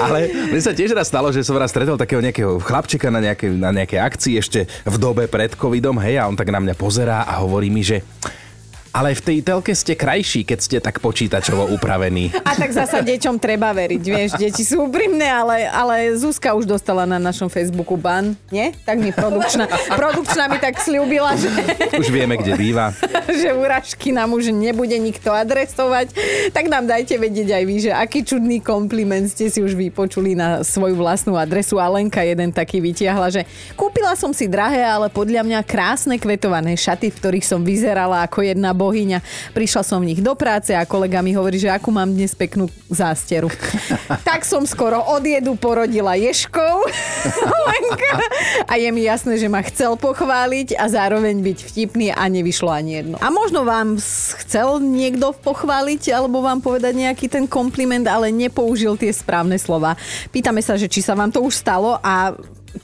Ale 0.00 0.32
mne 0.48 0.60
sa 0.64 0.72
tiež 0.72 0.96
raz 0.96 1.12
stalo, 1.12 1.28
že 1.28 1.44
som 1.44 1.58
raz 1.60 1.68
stretol 1.68 2.00
takého 2.00 2.24
nejakého 2.24 2.56
chlapčeka 2.64 3.12
na 3.12 3.20
nejakej, 3.20 3.50
na 3.60 3.70
nejakej 3.76 4.00
akcii 4.00 4.34
ešte 4.40 4.60
v 4.88 4.96
dobe 4.96 5.28
pred 5.28 5.52
covidom, 5.52 5.98
hej, 6.00 6.07
a 6.16 6.30
on 6.30 6.38
tak 6.38 6.48
na 6.48 6.62
mňa 6.62 6.74
pozerá 6.78 7.28
a 7.28 7.42
hovorí 7.44 7.68
mi, 7.68 7.84
že 7.84 8.00
ale 8.92 9.14
v 9.16 9.22
tej 9.22 9.38
telke 9.44 9.72
ste 9.76 9.94
krajší, 9.94 10.44
keď 10.44 10.58
ste 10.58 10.76
tak 10.78 11.00
počítačovo 11.02 11.70
upravení. 11.74 12.32
A 12.48 12.56
tak 12.56 12.72
zasa 12.72 13.04
deťom 13.04 13.36
treba 13.38 13.70
veriť, 13.72 14.02
vieš, 14.02 14.30
deti 14.40 14.64
sú 14.64 14.88
úprimné, 14.88 15.28
ale, 15.28 15.68
ale 15.68 16.16
Zuzka 16.16 16.56
už 16.56 16.64
dostala 16.64 17.04
na 17.04 17.20
našom 17.20 17.52
Facebooku 17.52 17.94
ban, 17.94 18.34
nie? 18.48 18.72
Tak 18.82 18.96
mi 18.98 19.12
produkčná, 19.12 19.68
produkčná 19.94 20.48
mi 20.48 20.58
tak 20.58 20.80
slúbila, 20.80 21.36
že... 21.36 21.50
Už 21.94 22.08
vieme, 22.08 22.40
kde 22.40 22.56
býva. 22.56 22.92
že 23.40 23.52
úražky 23.52 24.10
nám 24.10 24.32
už 24.32 24.50
nebude 24.52 24.96
nikto 24.96 25.30
adresovať. 25.32 26.12
Tak 26.52 26.64
nám 26.68 26.88
dajte 26.88 27.16
vedieť 27.20 27.54
aj 27.54 27.64
vy, 27.64 27.76
že 27.88 27.90
aký 27.92 28.24
čudný 28.24 28.58
kompliment 28.60 29.28
ste 29.28 29.52
si 29.52 29.60
už 29.60 29.76
vypočuli 29.76 30.34
na 30.34 30.64
svoju 30.64 30.96
vlastnú 30.98 31.36
adresu. 31.36 31.76
A 31.78 31.86
Lenka 31.88 32.24
jeden 32.24 32.50
taký 32.50 32.80
vytiahla, 32.80 33.28
že 33.30 33.42
kúpila 33.76 34.16
som 34.16 34.32
si 34.32 34.48
drahé, 34.48 34.84
ale 34.84 35.12
podľa 35.12 35.44
mňa 35.44 35.60
krásne 35.64 36.16
kvetované 36.16 36.74
šaty, 36.74 37.12
v 37.12 37.18
ktorých 37.20 37.46
som 37.46 37.60
vyzerala 37.62 38.24
ako 38.24 38.44
jedna 38.44 38.72
bohyňa. 38.88 39.20
Prišla 39.52 39.82
som 39.84 40.00
v 40.00 40.16
nich 40.16 40.24
do 40.24 40.32
práce 40.32 40.72
a 40.72 40.88
kolega 40.88 41.20
mi 41.20 41.36
hovorí, 41.36 41.60
že 41.60 41.68
akú 41.68 41.92
mám 41.92 42.08
dnes 42.08 42.32
peknú 42.32 42.72
zásteru. 42.88 43.52
tak 44.28 44.48
som 44.48 44.64
skoro 44.64 45.04
od 45.04 45.20
jedu 45.20 45.52
porodila 45.60 46.16
ješkov. 46.16 46.88
Lenka. 47.68 48.12
A 48.64 48.80
je 48.80 48.88
mi 48.88 49.04
jasné, 49.04 49.36
že 49.36 49.52
ma 49.52 49.60
chcel 49.60 50.00
pochváliť 50.00 50.80
a 50.80 50.88
zároveň 50.88 51.44
byť 51.44 51.58
vtipný 51.68 52.08
a 52.16 52.24
nevyšlo 52.24 52.72
ani 52.72 53.04
jedno. 53.04 53.16
A 53.20 53.28
možno 53.28 53.68
vám 53.68 54.00
chcel 54.40 54.80
niekto 54.80 55.36
pochváliť 55.36 56.16
alebo 56.16 56.40
vám 56.40 56.64
povedať 56.64 56.96
nejaký 56.96 57.28
ten 57.28 57.44
kompliment, 57.44 58.08
ale 58.08 58.32
nepoužil 58.32 58.96
tie 58.96 59.12
správne 59.12 59.60
slova. 59.60 60.00
Pýtame 60.32 60.64
sa, 60.64 60.80
že 60.80 60.88
či 60.88 61.04
sa 61.04 61.12
vám 61.12 61.28
to 61.28 61.44
už 61.44 61.60
stalo 61.60 62.00
a 62.00 62.32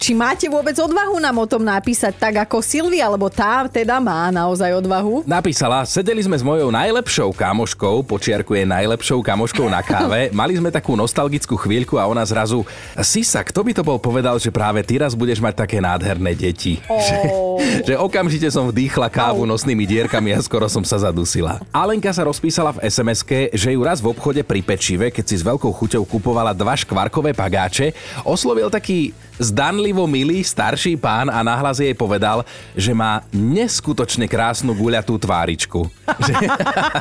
či 0.00 0.16
máte 0.16 0.48
vôbec 0.48 0.74
odvahu 0.74 1.20
nám 1.20 1.36
o 1.36 1.46
tom 1.46 1.60
napísať 1.60 2.16
tak 2.16 2.34
ako 2.48 2.64
Silvia, 2.64 3.06
alebo 3.06 3.28
tá 3.28 3.68
teda 3.68 4.00
má 4.00 4.32
naozaj 4.32 4.80
odvahu. 4.80 5.22
Napísala, 5.28 5.84
sedeli 5.84 6.24
sme 6.24 6.36
s 6.36 6.44
mojou 6.44 6.72
najlepšou 6.72 7.30
kamoškou, 7.36 8.02
počiarkuje 8.08 8.64
najlepšou 8.64 9.20
kamoškou 9.20 9.68
na 9.68 9.84
káve, 9.84 10.28
mali 10.40 10.56
sme 10.56 10.72
takú 10.72 10.96
nostalgickú 10.96 11.54
chvíľku 11.60 12.00
a 12.00 12.08
ona 12.08 12.24
zrazu, 12.24 12.64
Sisa, 13.04 13.44
kto 13.44 13.60
by 13.60 13.72
to 13.76 13.82
bol 13.84 13.98
povedal, 14.00 14.40
že 14.40 14.48
práve 14.48 14.80
ty 14.80 14.96
raz 14.96 15.12
budeš 15.12 15.44
mať 15.44 15.54
také 15.66 15.78
nádherné 15.84 16.32
deti. 16.32 16.80
Oh. 16.88 17.60
že 17.88 17.94
okamžite 18.00 18.48
som 18.48 18.68
vdýchla 18.72 19.12
kávu 19.12 19.44
nosnými 19.44 19.84
dierkami 19.84 20.32
a 20.32 20.40
skoro 20.40 20.66
som 20.66 20.82
sa 20.82 20.96
zadusila. 20.96 21.60
Alenka 21.70 22.10
sa 22.10 22.24
rozpísala 22.24 22.74
v 22.76 22.88
sms 22.88 23.20
že 23.54 23.72
ju 23.72 23.80
raz 23.80 24.00
v 24.00 24.10
obchode 24.10 24.42
pri 24.44 24.60
pečive, 24.60 25.08
keď 25.08 25.24
si 25.24 25.36
s 25.40 25.46
veľkou 25.46 25.70
chuťou 25.70 26.02
kupovala 26.08 26.52
dva 26.52 26.76
škvarkové 26.76 27.32
pagáče, 27.32 27.92
oslovil 28.26 28.68
taký 28.68 29.12
zdanlivo 29.74 30.06
milý 30.06 30.46
starší 30.46 30.94
pán 30.94 31.26
a 31.26 31.42
nahlas 31.42 31.82
jej 31.82 31.90
povedal, 31.98 32.46
že 32.78 32.94
má 32.94 33.26
neskutočne 33.34 34.30
krásnu 34.30 34.70
guľatú 34.70 35.18
tváričku. 35.18 35.90
že, 36.30 36.34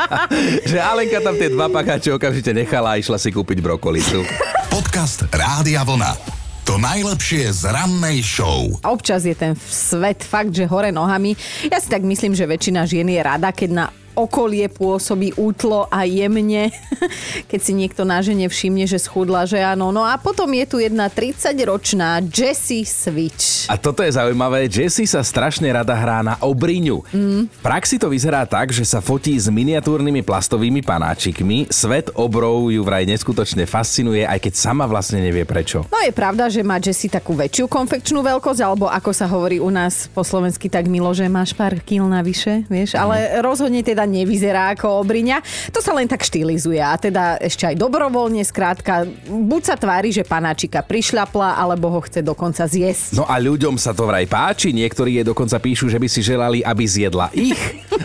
že 0.74 0.77
Alenka 0.82 1.22
tam 1.22 1.38
tie 1.38 1.53
dva 1.53 1.70
pagáče 1.70 2.18
okamžite 2.18 2.50
nechala 2.50 2.98
a 2.98 3.00
išla 3.00 3.22
si 3.22 3.30
kúpiť 3.30 3.62
brokolicu. 3.62 4.25
Podcast 4.74 5.30
Rádia 5.30 5.86
Vlna. 5.86 6.18
To 6.65 6.82
najlepšie 6.82 7.53
z 7.53 7.70
rannej 7.70 8.25
show. 8.25 8.74
A 8.82 8.89
občas 8.89 9.22
je 9.22 9.38
ten 9.38 9.53
svet 9.53 10.25
fakt, 10.25 10.50
že 10.50 10.65
hore 10.65 10.89
nohami. 10.89 11.38
Ja 11.70 11.77
si 11.77 11.94
tak 11.94 12.01
myslím, 12.01 12.34
že 12.34 12.50
väčšina 12.50 12.89
žien 12.89 13.06
je 13.06 13.22
rada, 13.22 13.53
keď 13.53 13.70
na 13.70 13.86
okolie 14.13 14.70
pôsobí 14.70 15.34
útlo 15.36 15.89
a 15.89 16.05
jemne, 16.05 16.70
keď 17.51 17.60
si 17.60 17.74
niekto 17.74 18.05
na 18.05 18.22
žene 18.22 18.48
všimne, 18.48 18.86
že 18.86 19.01
schudla, 19.01 19.46
že 19.50 19.60
áno. 19.60 19.89
No 19.89 20.05
a 20.05 20.15
potom 20.17 20.50
je 20.53 20.65
tu 20.65 20.77
jedna 20.79 21.10
30-ročná 21.10 22.22
Jessie 22.29 22.86
Switch. 22.86 23.67
A 23.67 23.75
toto 23.77 24.05
je 24.05 24.13
zaujímavé, 24.13 24.70
Jessie 24.70 25.10
sa 25.10 25.25
strašne 25.25 25.67
rada 25.74 25.93
hrá 25.98 26.22
na 26.22 26.38
obriňu. 26.39 27.01
Mm. 27.10 27.50
V 27.50 27.60
praxi 27.65 27.98
to 27.98 28.08
vyzerá 28.13 28.46
tak, 28.46 28.70
že 28.70 28.86
sa 28.86 29.01
fotí 29.01 29.34
s 29.34 29.50
miniatúrnymi 29.50 30.22
plastovými 30.22 30.86
panáčikmi. 30.86 31.74
Svet 31.74 32.13
obrov 32.13 32.70
ju 32.70 32.82
vraj 32.86 33.10
neskutočne 33.10 33.65
fascinuje, 33.65 34.24
aj 34.24 34.39
keď 34.39 34.53
sama 34.53 34.86
vlastne 34.86 35.20
nevie 35.20 35.43
prečo. 35.43 35.84
No 35.89 36.00
je 36.05 36.13
pravda, 36.13 36.48
že 36.48 36.62
má 36.62 36.77
Jessie 36.77 37.10
takú 37.10 37.34
väčšiu 37.34 37.65
konfekčnú 37.65 38.22
veľkosť, 38.22 38.62
alebo 38.62 38.86
ako 38.88 39.12
sa 39.12 39.25
hovorí 39.25 39.58
u 39.58 39.74
nás 39.74 40.08
po 40.12 40.22
slovensky 40.22 40.70
tak 40.70 40.86
milo, 40.86 41.10
že 41.15 41.25
máš 41.25 41.55
pár 41.58 41.79
kil 41.82 42.05
navyše, 42.05 42.67
vieš, 42.70 42.96
ale 43.00 43.41
rozhodne 43.41 43.82
teda 43.82 44.02
teda 44.03 44.12
nevyzerá 44.12 44.75
ako 44.75 45.00
obriňa. 45.00 45.39
To 45.72 45.79
sa 45.79 45.95
len 45.95 46.12
tak 46.12 46.27
štilizuje 46.27 46.83
a 46.83 47.00
teda 47.00 47.39
ešte 47.39 47.72
aj 47.72 47.79
dobrovoľne, 47.79 48.43
skrátka, 48.43 49.07
buď 49.31 49.62
sa 49.63 49.75
tvári, 49.79 50.12
že 50.12 50.27
panáčika 50.27 50.83
prišľapla, 50.83 51.55
alebo 51.55 51.88
ho 51.88 52.03
chce 52.03 52.19
dokonca 52.19 52.67
zjesť. 52.67 53.15
No 53.15 53.24
a 53.24 53.39
ľuďom 53.39 53.79
sa 53.79 53.95
to 53.95 54.03
vraj 54.03 54.27
páči, 54.27 54.75
niektorí 54.75 55.24
jej 55.24 55.25
dokonca 55.25 55.55
píšu, 55.55 55.88
že 55.88 55.95
by 55.95 56.07
si 56.12 56.19
želali, 56.19 56.60
aby 56.60 56.83
zjedla 56.83 57.31
ich. 57.31 57.60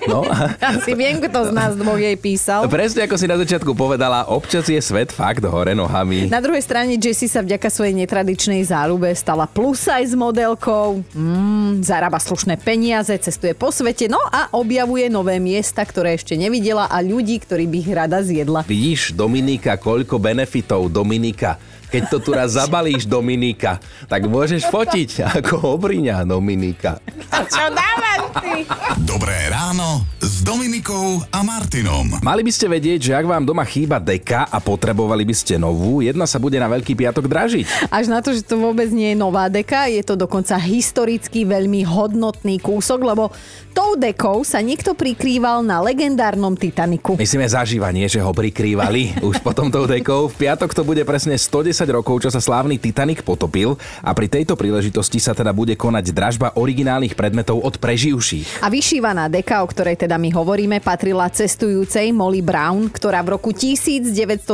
No. 0.07 0.23
Asi 0.79 0.95
viem, 0.95 1.19
kto 1.19 1.51
z 1.51 1.53
nás 1.53 1.75
dvoch 1.75 1.99
jej 1.99 2.15
písal. 2.15 2.71
Presne 2.71 3.11
ako 3.11 3.17
si 3.19 3.27
na 3.27 3.37
začiatku 3.37 3.75
povedala, 3.75 4.31
občas 4.31 4.71
je 4.71 4.79
svet 4.79 5.11
fakt 5.11 5.43
hore 5.43 5.75
nohami. 5.75 6.31
Na 6.31 6.39
druhej 6.39 6.63
strane 6.63 6.95
Jessie 6.95 7.27
sa 7.27 7.43
vďaka 7.43 7.67
svojej 7.73 7.97
netradičnej 7.97 8.63
záľube 8.63 9.11
stala 9.17 9.51
plus 9.51 9.83
size 9.83 10.15
modelkou, 10.15 11.03
mm, 11.13 11.83
zarába 11.83 12.21
slušné 12.21 12.61
peniaze, 12.61 13.13
cestuje 13.17 13.57
po 13.57 13.73
svete, 13.73 14.07
no 14.07 14.21
a 14.29 14.53
objavuje 14.53 15.09
nové 15.09 15.41
miesta, 15.41 15.88
ktoré 15.89 16.21
ešte 16.21 16.37
nevidela 16.37 16.85
a 16.85 17.01
ľudí, 17.01 17.41
ktorí 17.41 17.65
by 17.65 17.77
ich 17.81 17.91
rada 17.91 18.21
zjedla. 18.21 18.69
Vidíš, 18.69 19.17
Dominika, 19.17 19.81
koľko 19.81 20.21
benefitov 20.21 20.93
Dominika. 20.93 21.57
Keď 21.89 22.03
to 22.13 22.21
tu 22.21 22.37
raz 22.37 22.53
zabalíš, 22.53 23.09
Dominika, 23.09 23.81
tak 24.13 24.29
môžeš 24.29 24.69
fotiť 24.69 25.41
ako 25.41 25.81
obriňa 25.81 26.29
Dominika. 26.29 27.01
Čo 27.49 27.65
dávam 27.73 28.21
ty? 28.45 28.69
Dobré 29.09 29.49
ráno 29.49 30.05
s 30.29 30.45
Dominikou 30.45 31.25
a 31.33 31.41
Martinom. 31.41 32.21
Mali 32.21 32.45
by 32.45 32.53
ste 32.53 32.69
vedieť, 32.69 33.01
že 33.01 33.17
ak 33.17 33.25
vám 33.25 33.49
doma 33.49 33.65
chýba 33.65 33.97
deka 33.97 34.45
a 34.45 34.61
potrebovali 34.61 35.25
by 35.25 35.33
ste 35.33 35.57
novú, 35.57 36.05
jedna 36.05 36.29
sa 36.29 36.37
bude 36.37 36.61
na 36.61 36.69
Veľký 36.69 36.93
piatok 36.93 37.25
dražiť. 37.25 37.89
Až 37.89 38.13
na 38.13 38.21
to, 38.21 38.37
že 38.37 38.45
to 38.45 38.61
vôbec 38.61 38.93
nie 38.93 39.17
je 39.17 39.17
nová 39.17 39.49
deka, 39.49 39.89
je 39.89 40.05
to 40.05 40.21
dokonca 40.21 40.61
historicky 40.61 41.49
veľmi 41.49 41.81
hodnotný 41.81 42.61
kúsok, 42.61 43.09
lebo 43.09 43.33
tou 43.73 43.97
dekou 43.97 44.45
sa 44.45 44.61
niekto 44.61 44.93
prikrýval 44.93 45.65
na 45.65 45.81
legendárnom 45.81 46.53
Titaniku. 46.53 47.17
Myslíme 47.17 47.49
zažívanie, 47.49 48.05
že 48.05 48.21
ho 48.21 48.29
prikrývali 48.29 49.17
už 49.33 49.41
potom 49.41 49.73
tou 49.73 49.89
dekou. 49.89 50.29
V 50.29 50.45
piatok 50.45 50.77
to 50.77 50.85
bude 50.85 51.01
presne 51.09 51.41
110 51.41 51.73
rokov, 51.89 52.29
čo 52.29 52.29
sa 52.29 52.45
slávny 52.45 52.77
Titanic 52.77 53.25
potopil 53.25 53.81
a 54.05 54.13
pri 54.13 54.29
tejto 54.29 54.61
príležitosti 54.61 55.25
sa 55.25 55.33
teda 55.33 55.57
bude 55.57 55.73
konať 55.73 56.13
dražba 56.13 56.53
originálnych 56.53 57.17
predmetov 57.17 57.65
od 57.65 57.81
preživších. 57.81 58.61
A 58.61 58.69
vyšívaná 58.69 59.33
deka, 59.33 59.65
o 59.65 59.71
ktorej 59.73 59.97
teda 60.05 60.18
my 60.19 60.35
hovoríme, 60.35 60.83
patrila 60.83 61.31
cestujúcej 61.31 62.11
Molly 62.11 62.43
Brown, 62.43 62.91
ktorá 62.91 63.23
v 63.23 63.39
roku 63.39 63.55
1912 63.55 64.45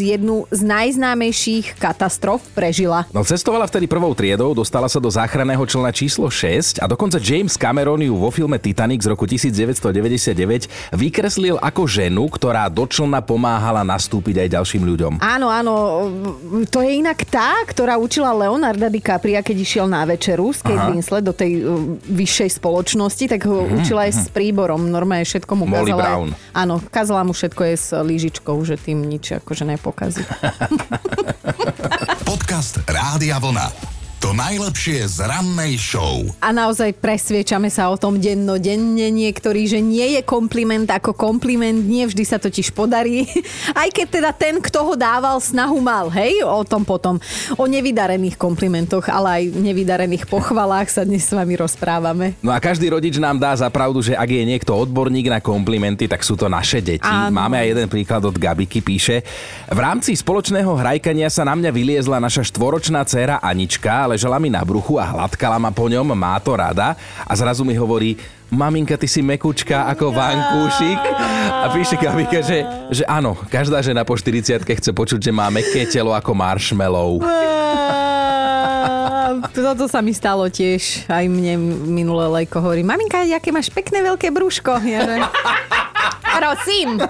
jednu 0.00 0.48
z 0.48 0.60
najznámejších 0.64 1.76
katastrof 1.76 2.40
prežila. 2.56 3.04
No 3.12 3.20
cestovala 3.20 3.68
vtedy 3.68 3.84
prvou 3.84 4.16
triedou, 4.16 4.56
dostala 4.56 4.88
sa 4.88 4.96
do 4.96 5.12
záchranného 5.12 5.60
člna 5.68 5.92
číslo 5.92 6.32
6 6.32 6.80
a 6.80 6.88
dokonca 6.88 7.20
James 7.20 7.54
Cameron 7.60 8.00
ju 8.00 8.16
vo 8.16 8.32
filme 8.32 8.56
Titanic 8.56 9.04
z 9.04 9.12
roku 9.12 9.28
1999 9.28 10.96
vykreslil 10.96 11.60
ako 11.60 11.84
ženu, 11.84 12.32
ktorá 12.32 12.72
do 12.72 12.88
člna 12.88 13.20
pomáhala 13.20 13.84
nastúpiť 13.84 14.48
aj 14.48 14.48
ďalším 14.56 14.82
ľuďom. 14.88 15.12
Áno, 15.20 15.52
áno, 15.52 15.74
to 16.72 16.80
je 16.80 17.04
inak 17.04 17.28
tá, 17.28 17.60
ktorá 17.68 18.00
učila 18.00 18.32
Leonarda 18.32 18.88
DiCapria, 18.88 19.44
keď 19.44 19.56
išiel 19.60 19.86
na 19.86 20.08
večeru 20.08 20.48
s 20.50 20.64
Kate. 20.64 20.88
Winslet 20.88 21.24
do 21.24 21.34
tej 21.36 21.60
uh, 21.60 22.00
vyššej 22.08 22.62
spoločnosti, 22.62 23.24
tak 23.28 23.44
ho 23.44 23.68
učila 23.68 24.08
aj 24.08 24.12
s 24.12 24.24
príborom. 24.32 24.88
Normálne 25.02 25.26
všetko 25.26 25.52
mu 25.58 25.66
Molly 25.66 25.90
kazala. 25.90 26.02
Brown. 26.06 26.28
Áno, 26.54 26.78
kazala 26.78 27.26
mu 27.26 27.34
všetko 27.34 27.62
je 27.66 27.74
s 27.74 27.90
lížičkou, 27.90 28.54
že 28.62 28.78
tým 28.78 29.02
nič 29.02 29.34
akože 29.42 29.66
nepokazí. 29.66 30.22
Podcast 32.30 32.78
Rádia 32.86 33.42
Vlna. 33.42 33.91
To 34.22 34.30
najlepšie 34.30 35.02
z 35.18 35.26
rannej 35.26 35.74
show. 35.82 36.22
A 36.38 36.54
naozaj 36.54 36.94
presviečame 36.94 37.66
sa 37.74 37.90
o 37.90 37.98
tom 37.98 38.22
dennodenne 38.22 39.10
niektorí, 39.10 39.66
že 39.66 39.82
nie 39.82 40.14
je 40.14 40.22
kompliment 40.22 40.86
ako 40.86 41.10
kompliment, 41.10 41.82
nie 41.82 42.06
vždy 42.06 42.22
sa 42.22 42.38
totiž 42.38 42.70
podarí. 42.70 43.26
Aj 43.74 43.90
keď 43.90 44.22
teda 44.22 44.30
ten, 44.30 44.62
kto 44.62 44.86
ho 44.86 44.94
dával, 44.94 45.42
snahu 45.42 45.74
mal, 45.82 46.06
hej, 46.14 46.38
o 46.46 46.62
tom 46.62 46.86
potom. 46.86 47.18
O 47.58 47.66
nevydarených 47.66 48.38
komplimentoch, 48.38 49.10
ale 49.10 49.42
aj 49.42 49.58
nevydarených 49.58 50.30
pochvalách 50.30 50.86
sa 50.86 51.02
dnes 51.02 51.26
s 51.26 51.34
vami 51.34 51.58
rozprávame. 51.58 52.38
No 52.46 52.54
a 52.54 52.62
každý 52.62 52.94
rodič 52.94 53.18
nám 53.18 53.42
dá 53.42 53.50
za 53.58 53.66
pravdu, 53.74 54.06
že 54.06 54.14
ak 54.14 54.30
je 54.30 54.46
niekto 54.46 54.70
odborník 54.70 55.34
na 55.34 55.42
komplimenty, 55.42 56.06
tak 56.06 56.22
sú 56.22 56.38
to 56.38 56.46
naše 56.46 56.78
deti. 56.78 57.02
Áno. 57.02 57.34
Máme 57.34 57.58
aj 57.58 57.74
jeden 57.74 57.88
príklad 57.90 58.22
od 58.22 58.38
Gabiky, 58.38 58.86
píše. 58.86 59.26
V 59.66 59.78
rámci 59.82 60.14
spoločného 60.14 60.70
hrajkania 60.78 61.26
sa 61.26 61.42
na 61.42 61.58
mňa 61.58 61.74
vyliezla 61.74 62.22
naša 62.22 62.46
štvoročná 62.46 63.02
dcéra 63.02 63.42
Anička, 63.42 64.11
ležela 64.12 64.36
mi 64.36 64.52
na 64.52 64.60
bruchu 64.60 65.00
a 65.00 65.08
hladkala 65.08 65.56
ma 65.56 65.72
po 65.72 65.88
ňom, 65.88 66.12
má 66.12 66.36
to 66.38 66.52
rada 66.52 66.92
a 67.24 67.32
zrazu 67.32 67.64
mi 67.64 67.72
hovorí, 67.72 68.20
maminka, 68.52 69.00
ty 69.00 69.08
si 69.08 69.24
mekučka 69.24 69.88
ako 69.88 70.12
vankúšik. 70.12 71.00
A 71.48 71.72
píše 71.72 71.96
Gabika, 71.96 72.44
že, 72.44 72.68
že 72.92 73.04
áno, 73.08 73.32
každá 73.48 73.80
žena 73.80 74.04
po 74.04 74.12
40 74.12 74.60
chce 74.68 74.90
počuť, 74.92 75.20
že 75.24 75.32
má 75.32 75.48
meké 75.48 75.88
telo 75.88 76.12
ako 76.12 76.36
marshmallow. 76.36 77.24
Toto 79.56 79.88
sa 79.88 80.04
mi 80.04 80.12
stalo 80.12 80.44
tiež. 80.52 81.08
Aj 81.08 81.24
mne 81.24 81.56
minulé 81.88 82.44
lejko 82.44 82.60
hovorí, 82.60 82.84
maminka, 82.84 83.24
aké 83.24 83.48
máš 83.48 83.72
pekné 83.72 84.04
veľké 84.04 84.28
brúško. 84.28 84.76
Ja, 84.84 85.00
že... 85.08 85.16
Prosím. 86.38 87.00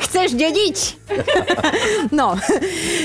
Chceš 0.00 0.28
dediť? 0.38 0.76
No, 2.12 2.36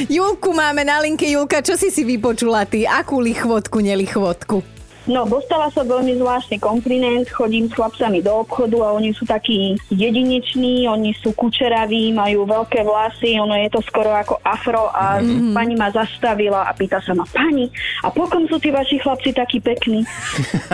Julku 0.07 0.53
máme 0.53 0.83
na 0.87 1.03
linke. 1.03 1.27
Julka, 1.27 1.59
čo 1.63 1.75
si 1.75 1.91
si 1.91 2.07
vypočula 2.07 2.63
ty? 2.63 2.87
Akú 2.87 3.19
lichvotku, 3.19 3.83
nelichvotku? 3.83 4.76
No, 5.07 5.23
dostala 5.23 5.71
som 5.71 5.87
veľmi 5.87 6.19
zvláštny 6.19 6.59
kompliment, 6.59 7.23
chodím 7.31 7.71
s 7.71 7.75
chlapcami 7.79 8.19
do 8.19 8.43
obchodu 8.43 8.83
a 8.83 8.91
oni 8.91 9.15
sú 9.15 9.23
takí 9.23 9.79
jedineční, 9.87 10.83
oni 10.83 11.15
sú 11.23 11.31
kučeraví, 11.31 12.11
majú 12.11 12.43
veľké 12.43 12.83
vlasy, 12.83 13.39
ono 13.39 13.55
je 13.55 13.71
to 13.71 13.79
skoro 13.87 14.11
ako 14.11 14.35
afro 14.43 14.91
a 14.91 15.23
mm-hmm. 15.23 15.55
pani 15.55 15.75
ma 15.79 15.87
zastavila 15.95 16.67
a 16.67 16.75
pýta 16.75 16.99
sa 16.99 17.15
ma, 17.15 17.23
pani, 17.23 17.71
a 18.03 18.11
pokom 18.11 18.51
sú 18.51 18.59
tí 18.59 18.67
vaši 18.67 18.99
chlapci 18.99 19.31
takí 19.31 19.63
pekní? 19.63 20.03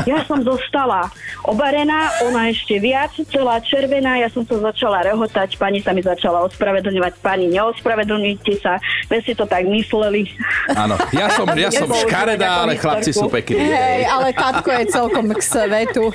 Ja 0.04 0.20
som 0.28 0.44
zostala 0.44 1.08
obarená, 1.48 2.12
ona 2.28 2.52
ešte 2.52 2.76
viac, 2.82 3.14
celá 3.16 3.62
červená, 3.64 4.20
ja 4.20 4.28
som 4.28 4.44
to 4.44 4.60
začala 4.60 5.06
rehotať, 5.06 5.56
pani 5.56 5.80
sa 5.80 5.96
mi 5.96 6.04
začala 6.04 6.44
ospravedlňovať, 6.50 7.14
pani, 7.24 7.48
neospravedlňujte 7.52 8.54
sa, 8.60 8.84
veď 9.08 9.22
si 9.24 9.34
to 9.38 9.46
tak 9.48 9.64
mysleli. 9.64 10.28
Áno, 10.76 11.00
ja 11.16 11.32
som, 11.32 11.48
ja 11.56 11.72
som 11.72 11.88
škaredá, 11.88 12.68
ale 12.68 12.76
chlapci 12.76 13.16
sú 13.16 13.32
pekní. 13.32 13.64
Hej, 13.64 14.02
ale 14.08 14.23
tatko 14.32 14.70
je 14.72 14.86
celkom 14.88 15.26
k 15.36 15.42
svetu. 15.44 16.06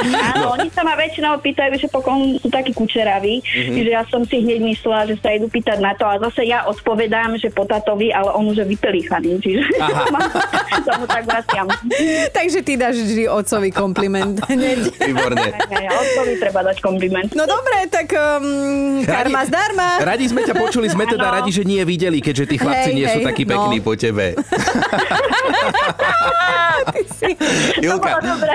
Áno, 0.00 0.56
oni 0.56 0.72
sa 0.72 0.80
ma 0.86 0.96
väčšinou 0.96 1.36
pýtajú, 1.44 1.76
že 1.76 1.88
pokon 1.92 2.40
sú 2.40 2.48
takí 2.48 2.72
kučeraví, 2.72 3.44
mm-hmm. 3.44 3.82
že 3.84 3.90
ja 3.92 4.02
som 4.08 4.24
si 4.24 4.40
hneď 4.40 4.64
myslela, 4.64 5.10
že 5.10 5.20
sa 5.20 5.36
idú 5.36 5.52
pýtať 5.52 5.78
na 5.84 5.92
to 5.92 6.08
a 6.08 6.16
zase 6.30 6.48
ja 6.48 6.64
odpovedám, 6.64 7.36
že 7.36 7.52
po 7.52 7.68
tatovi, 7.68 8.14
ale 8.14 8.32
on 8.32 8.48
už 8.48 8.64
je 8.64 8.66
vypelíchaný, 8.72 9.42
čiže 9.44 9.60
sa 10.86 10.92
mu 11.00 11.06
tak 11.08 11.26
vraciam. 11.26 11.66
Takže 12.32 12.62
ty 12.62 12.76
dáš 12.78 12.96
vždy 13.02 13.28
otcovi 13.28 13.68
kompliment. 13.74 14.40
Výborne. 15.00 15.52
Otcovi 15.90 16.34
treba 16.38 16.60
dať 16.62 16.78
kompliment. 16.80 17.28
No 17.34 17.44
dobre, 17.48 17.88
tak 17.90 18.12
um, 18.14 19.02
karma 19.02 19.42
zdarma. 19.48 19.98
Radi 20.04 20.30
sme 20.30 20.46
ťa 20.46 20.54
počuli, 20.54 20.86
sme 20.86 21.04
teda 21.08 21.40
radi, 21.40 21.50
že 21.50 21.66
nie 21.66 21.82
videli, 21.82 22.22
keďže 22.22 22.44
tí 22.46 22.56
chlapci 22.60 22.90
Hej, 22.92 22.96
nie 22.96 23.06
sú 23.10 23.20
hej, 23.24 23.26
takí 23.26 23.42
no. 23.44 23.50
pekní 23.56 23.78
po 23.82 23.92
tebe. 23.98 24.34
Ty 26.84 27.00
si... 27.10 27.33
Julka, 27.80 28.18
Bolo 28.18 28.34
dobre. 28.34 28.54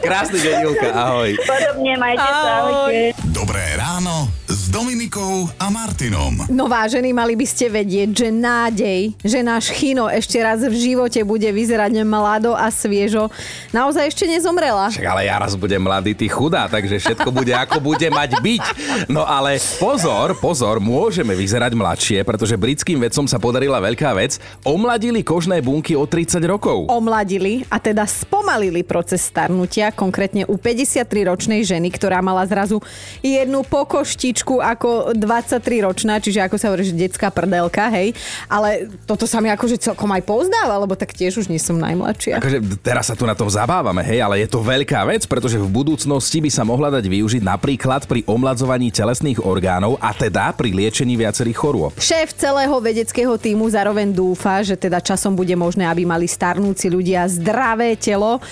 krásny 0.00 0.38
deň, 0.38 0.54
Julka, 0.62 0.88
ahoj. 0.92 1.30
Podobne, 1.42 1.92
majte 1.96 2.24
sa. 2.24 2.50
Ahoj. 2.64 2.72
ahojte. 2.88 2.98
Dobré 3.30 3.64
ráno 3.76 4.39
s 4.70 4.78
Dominikou 4.78 5.50
a 5.58 5.66
Martinom. 5.66 6.46
No 6.46 6.70
vážení, 6.70 7.10
mali 7.10 7.34
by 7.34 7.42
ste 7.42 7.66
vedieť, 7.66 8.14
že 8.14 8.28
nádej, 8.30 9.18
že 9.18 9.42
náš 9.42 9.74
Chino 9.74 10.06
ešte 10.06 10.38
raz 10.38 10.62
v 10.62 10.70
živote 10.70 11.26
bude 11.26 11.50
vyzerať 11.50 12.06
mlado 12.06 12.54
a 12.54 12.70
sviežo, 12.70 13.34
naozaj 13.74 14.14
ešte 14.14 14.30
nezomrela. 14.30 14.94
Však 14.94 15.10
ale 15.10 15.26
ja 15.26 15.42
raz 15.42 15.58
budem 15.58 15.82
mladý, 15.82 16.14
ty 16.14 16.30
chudá, 16.30 16.70
takže 16.70 17.02
všetko 17.02 17.34
bude 17.34 17.50
ako 17.50 17.82
bude 17.82 18.14
mať 18.14 18.38
byť. 18.38 18.64
No 19.10 19.26
ale 19.26 19.58
pozor, 19.82 20.38
pozor, 20.38 20.78
môžeme 20.78 21.34
vyzerať 21.34 21.74
mladšie, 21.74 22.22
pretože 22.22 22.54
britským 22.54 23.02
vedcom 23.02 23.26
sa 23.26 23.42
podarila 23.42 23.82
veľká 23.82 24.14
vec. 24.14 24.38
Omladili 24.62 25.26
kožné 25.26 25.66
bunky 25.66 25.98
o 25.98 26.06
30 26.06 26.38
rokov. 26.46 26.86
Omladili 26.86 27.66
a 27.74 27.82
teda 27.82 28.06
spomalili 28.06 28.86
proces 28.86 29.26
starnutia, 29.26 29.90
konkrétne 29.90 30.46
u 30.46 30.54
53-ročnej 30.54 31.66
ženy, 31.66 31.90
ktorá 31.90 32.22
mala 32.22 32.46
zrazu 32.46 32.78
jednu 33.18 33.66
pokoštičku 33.66 34.59
ako 34.60 35.16
23-ročná, 35.16 36.20
čiže 36.20 36.44
ako 36.44 36.56
sa 36.60 36.68
hovorí, 36.70 36.86
že 36.86 36.94
detská 36.94 37.32
prdelka, 37.32 37.88
hej. 37.90 38.14
Ale 38.46 38.92
toto 39.08 39.24
sa 39.24 39.40
mi 39.40 39.48
akože 39.50 39.80
celkom 39.80 40.08
aj 40.12 40.22
pozdáva, 40.24 40.78
lebo 40.78 40.94
tak 40.94 41.16
tiež 41.16 41.42
už 41.42 41.46
nie 41.48 41.58
som 41.58 41.80
najmladšia. 41.80 42.38
Akože 42.38 42.60
teraz 42.84 43.10
sa 43.10 43.18
tu 43.18 43.24
na 43.24 43.34
tom 43.34 43.48
zabávame, 43.48 44.04
hej, 44.04 44.20
ale 44.22 44.44
je 44.44 44.48
to 44.48 44.60
veľká 44.62 45.02
vec, 45.08 45.24
pretože 45.24 45.58
v 45.58 45.68
budúcnosti 45.68 46.38
by 46.38 46.50
sa 46.52 46.62
mohla 46.62 46.92
dať 46.92 47.04
využiť 47.08 47.42
napríklad 47.42 48.04
pri 48.06 48.22
omladzovaní 48.28 48.92
telesných 48.92 49.42
orgánov 49.42 49.96
a 49.98 50.12
teda 50.14 50.52
pri 50.54 50.70
liečení 50.76 51.16
viacerých 51.16 51.56
chorôb. 51.56 51.92
Šéf 51.96 52.36
celého 52.36 52.76
vedeckého 52.78 53.34
týmu 53.40 53.66
zároveň 53.72 54.12
dúfa, 54.12 54.60
že 54.60 54.76
teda 54.76 55.00
časom 55.00 55.32
bude 55.32 55.56
možné, 55.56 55.88
aby 55.88 56.04
mali 56.04 56.28
starnúci 56.28 56.92
ľudia 56.92 57.24
zdravé 57.26 57.96
telo. 57.96 58.42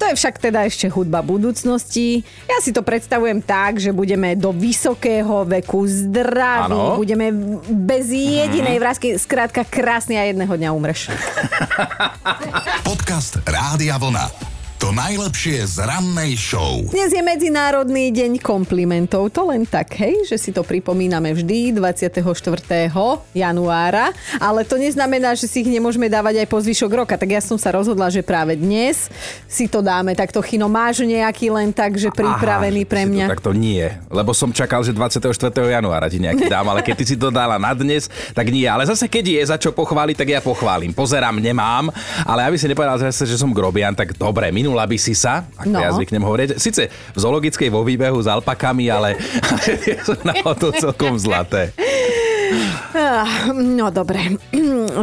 To 0.00 0.08
je 0.08 0.16
však 0.16 0.40
teda 0.40 0.64
ešte 0.64 0.88
hudba 0.88 1.20
budúcnosti. 1.20 2.24
Ja 2.48 2.56
si 2.64 2.72
to 2.72 2.80
predstavujem 2.80 3.44
tak, 3.44 3.76
že 3.76 3.92
budeme 3.92 4.32
do 4.32 4.48
vysokého 4.48 5.44
veku 5.44 5.84
zdraví, 5.84 6.72
Áno. 6.72 6.96
budeme 6.96 7.28
bez 7.68 8.08
jedinej 8.08 8.80
vrázky, 8.80 9.20
skrátka 9.20 9.60
krásny 9.60 10.16
a 10.16 10.24
jedného 10.24 10.56
dňa 10.56 10.70
umreš. 10.72 11.12
Podcast 12.80 13.44
Rádia 13.44 14.00
Vlna. 14.00 14.49
To 14.80 14.96
najlepšie 14.96 15.60
z 15.76 15.84
rannej 15.84 16.40
show. 16.40 16.80
Dnes 16.88 17.12
je 17.12 17.20
Medzinárodný 17.20 18.08
deň 18.16 18.40
komplimentov. 18.40 19.28
To 19.36 19.52
len 19.52 19.68
tak, 19.68 19.92
hej, 20.00 20.24
že 20.24 20.40
si 20.40 20.56
to 20.56 20.64
pripomíname 20.64 21.36
vždy 21.36 21.76
24. 21.76 22.24
januára, 23.36 24.16
ale 24.40 24.64
to 24.64 24.80
neznamená, 24.80 25.36
že 25.36 25.52
si 25.52 25.60
ich 25.60 25.68
nemôžeme 25.68 26.08
dávať 26.08 26.40
aj 26.40 26.48
po 26.48 26.56
zvyšok 26.64 26.96
roka. 26.96 27.20
Tak 27.20 27.28
ja 27.28 27.44
som 27.44 27.60
sa 27.60 27.76
rozhodla, 27.76 28.08
že 28.08 28.24
práve 28.24 28.56
dnes 28.56 29.12
si 29.44 29.68
to 29.68 29.84
dáme. 29.84 30.16
Takto 30.16 30.40
Chino, 30.40 30.72
máš 30.72 31.04
nejaký 31.04 31.52
len 31.52 31.76
tak, 31.76 32.00
že 32.00 32.08
pripravený 32.08 32.80
Aha, 32.80 32.88
pre 32.88 33.04
to 33.04 33.10
mňa? 33.12 33.26
Takto 33.36 33.52
nie, 33.52 33.84
lebo 34.08 34.32
som 34.32 34.48
čakal, 34.48 34.80
že 34.80 34.96
24. 34.96 35.28
januára 35.60 36.08
ti 36.08 36.16
nejaký 36.24 36.48
dám, 36.48 36.64
ale 36.72 36.80
keď 36.80 36.94
ty 36.96 37.04
si 37.04 37.16
to 37.20 37.28
dala 37.28 37.60
na 37.60 37.76
dnes, 37.76 38.08
tak 38.32 38.48
nie. 38.48 38.64
Ale 38.64 38.88
zase 38.88 39.12
keď 39.12 39.24
je 39.28 39.42
za 39.44 39.60
čo 39.60 39.76
pochváliť, 39.76 40.16
tak 40.16 40.28
ja 40.32 40.40
pochválim. 40.40 40.96
Pozerám, 40.96 41.36
nemám, 41.36 41.92
ale 42.24 42.48
aby 42.48 42.56
si 42.56 42.64
nepovedal 42.64 42.96
zase, 42.96 43.28
že 43.28 43.36
som 43.36 43.52
grobian, 43.52 43.92
tak 43.92 44.16
dobre, 44.16 44.48
minula 44.70 44.86
by 44.86 44.98
si 45.02 45.18
sa, 45.18 45.50
ako 45.58 45.66
No. 45.66 45.82
ja 45.82 45.90
zvyknem 45.90 46.22
hovoriť. 46.22 46.48
Sice 46.62 46.86
v 46.86 47.18
zoologickej 47.18 47.74
vo 47.74 47.82
výbehu 47.82 48.22
s 48.22 48.30
alpakami, 48.30 48.86
ale, 48.86 49.18
ale 49.50 49.66
tie 49.82 49.98
sú 49.98 50.14
na 50.22 50.38
to 50.54 50.70
celkom 50.70 51.18
zlaté. 51.18 51.74
Ah, 52.94 53.50
No 53.50 53.90
dobre. 53.90 54.38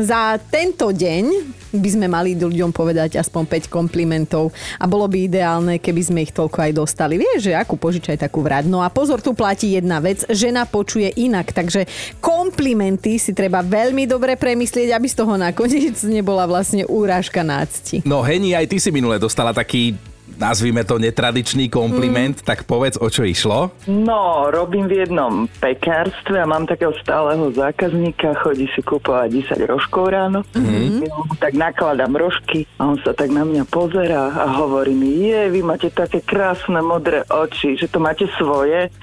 Za 0.04 0.36
tento 0.52 0.92
deň 0.92 1.56
by 1.72 1.90
sme 1.92 2.08
mali 2.08 2.36
ľuďom 2.36 2.72
povedať 2.72 3.20
aspoň 3.20 3.68
5 3.68 3.72
komplimentov 3.72 4.56
a 4.80 4.86
bolo 4.88 5.08
by 5.08 5.28
ideálne, 5.28 5.80
keby 5.80 6.02
sme 6.04 6.20
ich 6.24 6.32
toľko 6.32 6.64
aj 6.64 6.72
dostali. 6.76 7.20
Vieš, 7.20 7.52
že 7.52 7.54
akú 7.56 7.76
požičaj 7.76 8.20
takú 8.20 8.40
vrať. 8.44 8.72
No 8.72 8.80
a 8.84 8.88
pozor, 8.88 9.20
tu 9.20 9.36
platí 9.36 9.76
jedna 9.76 10.00
vec, 10.00 10.24
žena 10.32 10.64
počuje 10.64 11.12
inak, 11.16 11.52
takže 11.52 11.88
komplimenty 12.24 13.20
si 13.20 13.32
treba 13.36 13.64
veľmi 13.64 14.08
dobre 14.08 14.40
premyslieť, 14.40 14.96
aby 14.96 15.08
z 15.08 15.16
toho 15.20 15.36
nakoniec 15.36 15.96
nebola 16.08 16.48
vlastne 16.48 16.88
úrážka 16.88 17.44
nácti. 17.44 18.04
No 18.08 18.24
Heni, 18.24 18.56
aj 18.56 18.68
ty 18.72 18.78
si 18.80 18.90
minule 18.92 19.20
dostala 19.20 19.52
taký 19.52 19.96
nazvime 20.38 20.86
to 20.86 21.02
netradičný 21.02 21.70
kompliment, 21.70 22.42
mm. 22.42 22.46
tak 22.46 22.64
povedz, 22.64 22.98
o 23.02 23.10
čo 23.10 23.26
išlo. 23.26 23.74
No, 23.90 24.48
robím 24.54 24.88
v 24.88 25.04
jednom 25.06 25.50
pekárstve 25.60 26.40
a 26.40 26.48
mám 26.48 26.70
takého 26.70 26.94
stáleho 27.02 27.52
zákazníka, 27.52 28.38
chodí 28.42 28.70
si 28.72 28.82
kúpovať 28.82 29.58
10 29.58 29.70
rožkov 29.70 30.14
ráno. 30.14 30.46
Ja 30.54 31.14
mu 31.14 31.36
tak 31.42 31.54
nakladám 31.58 32.14
rožky 32.16 32.70
a 32.78 32.94
on 32.94 32.98
sa 33.02 33.12
tak 33.12 33.34
na 33.34 33.44
mňa 33.44 33.66
pozerá 33.68 34.32
a 34.34 34.46
hovorí 34.62 34.94
mi, 34.94 35.30
je, 35.30 35.50
vy 35.52 35.62
máte 35.66 35.90
také 35.90 36.22
krásne 36.22 36.80
modré 36.80 37.26
oči, 37.28 37.76
že 37.76 37.90
to 37.90 37.98
máte 37.98 38.30
svoje. 38.38 38.94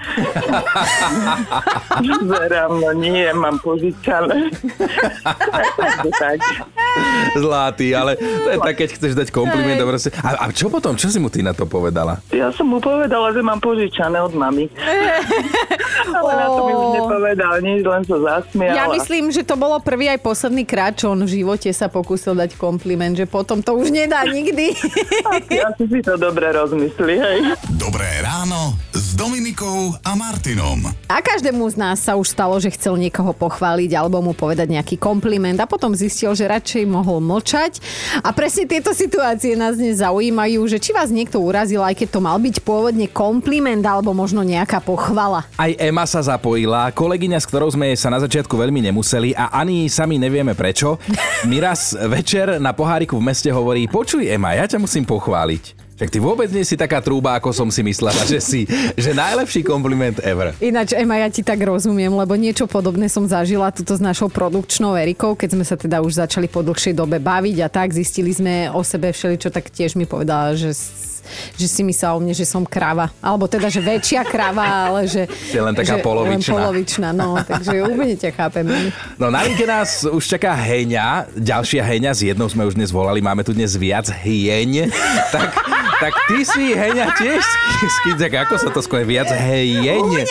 Zerám, 2.31 2.79
no 2.79 2.91
nie, 2.95 3.27
mám 3.35 3.59
požičané. 3.59 4.49
Tak. 6.15 6.39
Zlatý, 7.37 7.91
ale 7.91 8.15
to 8.15 8.49
je 8.49 8.57
tak, 8.57 8.75
keď 8.75 8.89
chceš 8.91 9.13
dať 9.13 9.27
kompliment. 9.29 9.75
dobre 9.75 9.97
si- 9.97 10.13
A, 10.15 10.41
a 10.41 10.51
čo 10.51 10.67
potom? 10.67 10.95
Čo 10.95 11.09
si 11.09 11.17
mu 11.17 11.27
ty 11.27 11.39
na 11.39 11.51
to 11.51 11.65
povedala? 11.65 12.19
Ja 12.29 12.51
som 12.51 12.67
mu 12.67 12.79
povedala, 12.79 13.31
že 13.31 13.41
mám 13.41 13.59
požičané 13.59 14.19
od 14.19 14.31
mami. 14.31 14.67
Ale 16.07 16.31
na 16.33 16.47
to 16.47 16.61
mi 16.61 16.73
už 16.73 16.87
nepovedal 16.95 17.53
nič, 17.59 17.81
len 17.81 18.01
sa 18.03 18.17
zasmiala. 18.17 18.75
Ja 18.75 18.85
myslím, 18.89 19.29
že 19.29 19.41
to 19.41 19.55
bolo 19.55 19.79
prvý 19.79 20.07
aj 20.07 20.19
posledný 20.21 20.63
krát, 20.63 20.93
čo 20.93 21.09
on 21.09 21.21
v 21.21 21.41
živote 21.41 21.67
sa 21.71 21.87
pokúsil 21.87 22.33
dať 22.33 22.55
kompliment, 22.55 23.13
že 23.13 23.25
potom 23.25 23.59
to 23.59 23.73
už 23.73 23.89
nedá 23.89 24.23
nikdy. 24.23 24.75
Asi 25.65 25.83
si 25.85 25.99
to 25.99 26.15
dobre 26.15 26.51
rozmyslí, 26.51 27.15
hej. 27.15 27.37
Dobré 27.75 28.05
ráno 28.21 28.75
s 29.15 29.23
Dominikou 29.23 29.95
a 30.03 30.11
Martinom. 30.11 30.91
A 31.07 31.23
každému 31.23 31.63
z 31.71 31.79
nás 31.79 32.03
sa 32.03 32.19
už 32.19 32.35
stalo, 32.35 32.59
že 32.59 32.67
chcel 32.75 32.99
niekoho 32.99 33.31
pochváliť 33.31 33.95
alebo 33.95 34.19
mu 34.19 34.35
povedať 34.35 34.67
nejaký 34.67 34.99
kompliment 34.99 35.55
a 35.55 35.63
potom 35.63 35.95
zistil, 35.95 36.35
že 36.35 36.43
radšej 36.43 36.83
mohol 36.83 37.23
mlčať. 37.23 37.79
A 38.19 38.35
presne 38.35 38.67
tieto 38.67 38.91
situácie 38.91 39.55
nás 39.55 39.79
dnes 39.79 40.03
zaujímajú, 40.03 40.59
že 40.67 40.83
či 40.83 40.91
vás 40.91 41.15
niekto 41.15 41.39
urazil, 41.39 41.79
aj 41.79 41.95
keď 41.95 42.07
to 42.11 42.19
mal 42.19 42.35
byť 42.35 42.59
pôvodne 42.59 43.07
kompliment 43.07 43.79
alebo 43.87 44.11
možno 44.11 44.43
nejaká 44.43 44.83
pochvala. 44.83 45.47
Aj 45.55 45.71
Ema 45.79 46.03
sa 46.03 46.19
zapojila, 46.19 46.91
kolegyňa, 46.91 47.39
s 47.39 47.47
ktorou 47.47 47.71
sme 47.71 47.95
sa 47.95 48.11
na 48.11 48.19
začiatku 48.19 48.51
veľmi 48.51 48.83
nemuseli 48.91 49.31
a 49.31 49.47
ani 49.55 49.87
sami 49.87 50.19
nevieme 50.19 50.59
prečo. 50.59 50.99
Mi 51.47 51.63
raz 51.63 51.95
večer 51.95 52.59
na 52.59 52.75
poháriku 52.75 53.15
v 53.15 53.31
meste 53.31 53.47
hovorí, 53.47 53.87
počuj 53.87 54.27
Ema, 54.27 54.59
ja 54.59 54.67
ťa 54.67 54.75
musím 54.75 55.07
pochváliť. 55.07 55.84
Však 55.95 56.11
ty 56.11 56.19
vôbec 56.19 56.51
nie 56.51 56.67
si 56.67 56.75
taká 56.75 56.99
trúba, 56.99 57.39
ako 57.39 57.55
som 57.55 57.71
si 57.71 57.79
myslela, 57.79 58.27
že 58.27 58.43
si, 58.43 58.67
že 58.99 59.15
najlepší 59.15 59.63
kompliment 59.63 60.19
ever. 60.27 60.51
Ináč, 60.59 60.91
Ema, 60.91 61.23
ja 61.23 61.31
ti 61.31 61.39
tak 61.39 61.63
rozumiem, 61.63 62.11
lebo 62.11 62.35
niečo 62.35 62.67
podobné 62.67 63.07
som 63.07 63.23
zažila 63.23 63.71
tuto 63.71 63.95
s 63.95 64.03
našou 64.03 64.27
produkčnou 64.27 64.91
Erikou, 64.99 65.39
keď 65.39 65.55
sme 65.55 65.63
sa 65.63 65.79
teda 65.79 66.03
už 66.03 66.19
začali 66.19 66.51
po 66.51 66.59
dlhšej 66.67 66.99
dobe 66.99 67.15
baviť 67.23 67.57
a 67.63 67.71
tak, 67.71 67.95
zistili 67.95 68.35
sme 68.35 68.67
o 68.75 68.83
sebe 68.83 69.15
všeličo, 69.15 69.47
tak 69.47 69.71
tiež 69.71 69.95
mi 69.95 70.03
povedala, 70.03 70.51
že 70.59 70.75
že 71.55 71.67
si 71.67 71.81
myslel 71.83 72.11
o 72.15 72.19
mne, 72.21 72.33
že 72.33 72.45
som 72.45 72.63
krava. 72.65 73.11
Alebo 73.19 73.45
teda, 73.49 73.67
že 73.69 73.81
väčšia 73.81 74.25
krava, 74.25 74.91
ale 74.91 75.09
že... 75.09 75.25
Si 75.53 75.59
len 75.61 75.73
taká 75.77 75.99
že 75.99 76.03
polovičná. 76.03 76.39
Len 76.39 76.43
polovičná, 76.43 77.09
no. 77.15 77.37
Takže 77.39 77.75
úplne 77.85 78.15
ťa 78.17 78.31
chápem. 78.33 78.65
No 79.15 79.29
na 79.29 79.45
linke 79.45 79.63
nás 79.63 80.03
už 80.03 80.23
čaká 80.25 80.51
Heňa, 80.55 81.31
ďalšia 81.37 81.81
Heňa, 81.85 82.11
s 82.11 82.21
jednou 82.25 82.49
sme 82.49 82.65
už 82.65 82.75
dnes 82.75 82.89
volali, 82.89 83.21
máme 83.21 83.45
tu 83.45 83.53
dnes 83.53 83.71
viac 83.75 84.09
hieň. 84.09 84.71
Tak, 85.25 85.51
tak 85.99 86.13
ty 86.31 86.47
si 86.47 86.71
Heňa 86.71 87.11
tiež 87.17 87.43
skydzak, 87.99 88.47
ako 88.47 88.55
sa 88.55 88.69
to 88.71 88.79
skôr 88.79 89.03
viac 89.03 89.27
hieň. 89.27 90.23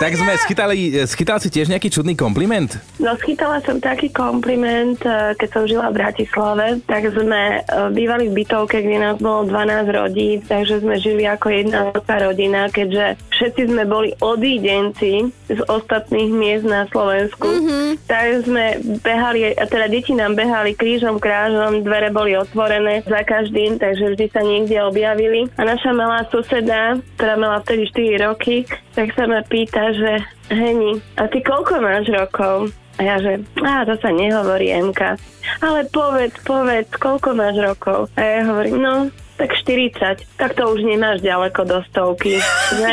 Tak 0.00 0.16
sme 0.16 0.32
schytali, 0.40 0.96
schytal 1.04 1.36
si 1.44 1.52
tiež 1.52 1.68
nejaký 1.68 1.92
čudný 1.92 2.16
kompliment? 2.16 2.72
No 2.96 3.20
schytala 3.20 3.60
som 3.60 3.84
taký 3.84 4.08
kompliment, 4.08 4.96
eh, 5.04 5.36
keď 5.36 5.48
som 5.52 5.68
žila 5.68 5.92
v 5.92 6.00
Bratislave, 6.00 6.80
tak 6.88 7.12
sme 7.12 7.60
eh, 7.60 7.88
bývali 7.92 8.32
v 8.32 8.40
bytovke, 8.40 8.80
kde 8.80 8.96
nás 8.96 9.20
bolo 9.20 9.44
12 9.44 9.92
rodíc, 9.92 10.48
takže 10.48 10.80
sme 10.80 10.96
žili 10.96 11.28
ako 11.28 11.52
jedna 11.52 11.92
veľká 11.92 12.16
rodina, 12.16 12.72
keďže 12.72 13.20
všetci 13.28 13.62
sme 13.68 13.84
boli 13.84 14.16
odídenci 14.24 15.36
z 15.52 15.60
ostatných 15.68 16.32
miest 16.32 16.64
na 16.64 16.88
Slovensku. 16.88 17.44
Mm-hmm. 17.44 17.84
Tak 18.08 18.24
sme 18.48 18.64
behali, 19.04 19.52
a 19.52 19.68
teda 19.68 19.84
deti 19.92 20.16
nám 20.16 20.32
behali 20.32 20.72
krížom, 20.80 21.20
krážom, 21.20 21.84
dvere 21.84 22.08
boli 22.08 22.40
otvorené 22.40 23.04
za 23.04 23.20
každým, 23.20 23.76
takže 23.76 24.16
vždy 24.16 24.26
sa 24.32 24.40
niekde 24.40 24.80
objavili. 24.80 25.44
A 25.60 25.68
naša 25.68 25.92
malá 25.92 26.24
suseda, 26.32 26.96
ktorá 27.20 27.36
mala 27.36 27.60
vtedy 27.60 27.84
4 28.16 28.24
roky, 28.32 28.64
tak 28.96 29.12
sa 29.12 29.28
ma 29.28 29.44
pýta, 29.44 29.89
že 29.94 30.10
Heni, 30.50 30.98
a 31.18 31.26
ty 31.30 31.38
koľko 31.42 31.78
máš 31.82 32.10
rokov? 32.10 32.74
A 32.98 33.00
ja 33.00 33.16
že, 33.16 33.40
á, 33.64 33.88
to 33.88 33.96
sa 33.96 34.12
nehovorí, 34.12 34.68
Emka. 34.68 35.16
Ale 35.64 35.88
povedz, 35.88 36.36
povedz, 36.44 36.90
koľko 37.00 37.32
máš 37.32 37.56
rokov? 37.56 38.12
A 38.12 38.20
ja 38.20 38.40
hovorím, 38.44 38.76
no, 38.82 38.94
tak 39.40 39.56
40. 39.56 40.20
Tak 40.36 40.52
to 40.52 40.68
už 40.68 40.84
nemáš 40.84 41.24
ďaleko 41.24 41.64
do 41.64 41.80
stovky, 41.88 42.44
že? 42.76 42.92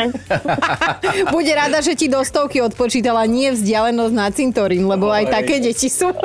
Bude 1.36 1.52
rada, 1.52 1.84
že 1.84 1.92
ti 1.92 2.08
do 2.08 2.24
stovky 2.24 2.64
odpočítala 2.64 3.28
nie 3.28 3.52
vzdialenosť 3.52 4.14
na 4.16 4.32
cintorín, 4.32 4.88
lebo 4.88 5.12
aj 5.12 5.28
také 5.28 5.60
deti 5.60 5.92
sú. 5.92 6.08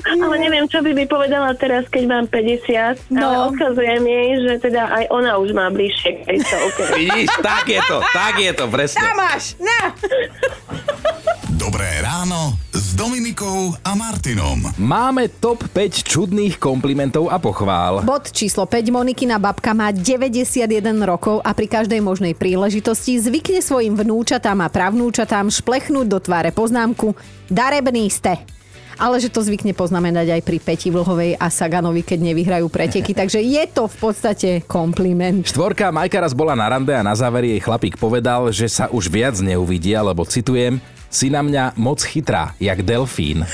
Ale 0.00 0.36
neviem, 0.40 0.66
čo 0.66 0.80
by 0.80 0.90
mi 0.94 1.04
povedala 1.04 1.52
teraz, 1.56 1.86
keď 1.90 2.04
mám 2.08 2.24
50. 2.30 3.12
No. 3.12 3.20
Ale 3.20 3.36
odkazujem 3.52 4.02
jej, 4.06 4.28
že 4.46 4.54
teda 4.70 4.82
aj 4.88 5.04
ona 5.12 5.36
už 5.36 5.52
má 5.52 5.68
bližšie 5.68 6.10
k 6.18 6.20
tej 6.26 6.38
stovke. 6.46 6.82
Vidíš, 6.96 7.30
tak 7.42 7.64
je 7.68 7.80
to, 7.84 7.98
tak 8.14 8.34
je 8.38 8.52
to, 8.54 8.64
presne. 8.70 9.02
Tam 9.02 9.16
máš, 9.18 9.44
na! 9.60 9.80
Dobré 11.60 12.00
ráno 12.00 12.56
s 12.72 12.96
Dominikou 12.96 13.76
a 13.84 13.92
Martinom. 13.92 14.64
Máme 14.80 15.28
top 15.28 15.68
5 15.68 16.08
čudných 16.08 16.56
komplimentov 16.56 17.28
a 17.28 17.36
pochvál. 17.36 18.00
Bod 18.00 18.32
číslo 18.32 18.64
5. 18.64 18.88
Monikina 18.88 19.36
babka 19.36 19.76
má 19.76 19.92
91 19.92 20.66
rokov 21.04 21.44
a 21.44 21.52
pri 21.52 21.68
každej 21.68 22.00
možnej 22.00 22.32
príležitosti 22.32 23.20
zvykne 23.20 23.60
svojim 23.60 23.92
vnúčatám 23.92 24.56
a 24.64 24.72
pravnúčatám 24.72 25.52
šplechnúť 25.52 26.06
do 26.08 26.18
tváre 26.18 26.48
poznámku 26.50 27.12
Darebný 27.50 28.06
ste. 28.08 28.59
Ale 29.00 29.16
že 29.16 29.32
to 29.32 29.40
zvykne 29.40 29.72
poznamenať 29.72 30.36
aj 30.36 30.42
pri 30.44 30.60
Peti 30.60 30.92
Vlhovej 30.92 31.40
a 31.40 31.48
Saganovi, 31.48 32.04
keď 32.04 32.20
nevyhrajú 32.20 32.68
preteky. 32.68 33.16
Takže 33.24 33.40
je 33.40 33.64
to 33.72 33.88
v 33.88 33.96
podstate 33.96 34.48
kompliment. 34.68 35.48
Štvorka 35.48 35.88
Majka 35.88 36.20
raz 36.20 36.36
bola 36.36 36.52
na 36.52 36.68
rande 36.68 36.92
a 36.92 37.00
na 37.00 37.16
záver 37.16 37.48
jej 37.48 37.64
chlapík 37.64 37.96
povedal, 37.96 38.52
že 38.52 38.68
sa 38.68 38.92
už 38.92 39.08
viac 39.08 39.40
neuvidia, 39.40 40.04
lebo 40.04 40.28
citujem, 40.28 40.76
si 41.10 41.26
na 41.26 41.42
mňa 41.42 41.74
moc 41.74 41.98
chytrá, 42.06 42.54
jak 42.62 42.86
delfín. 42.86 43.42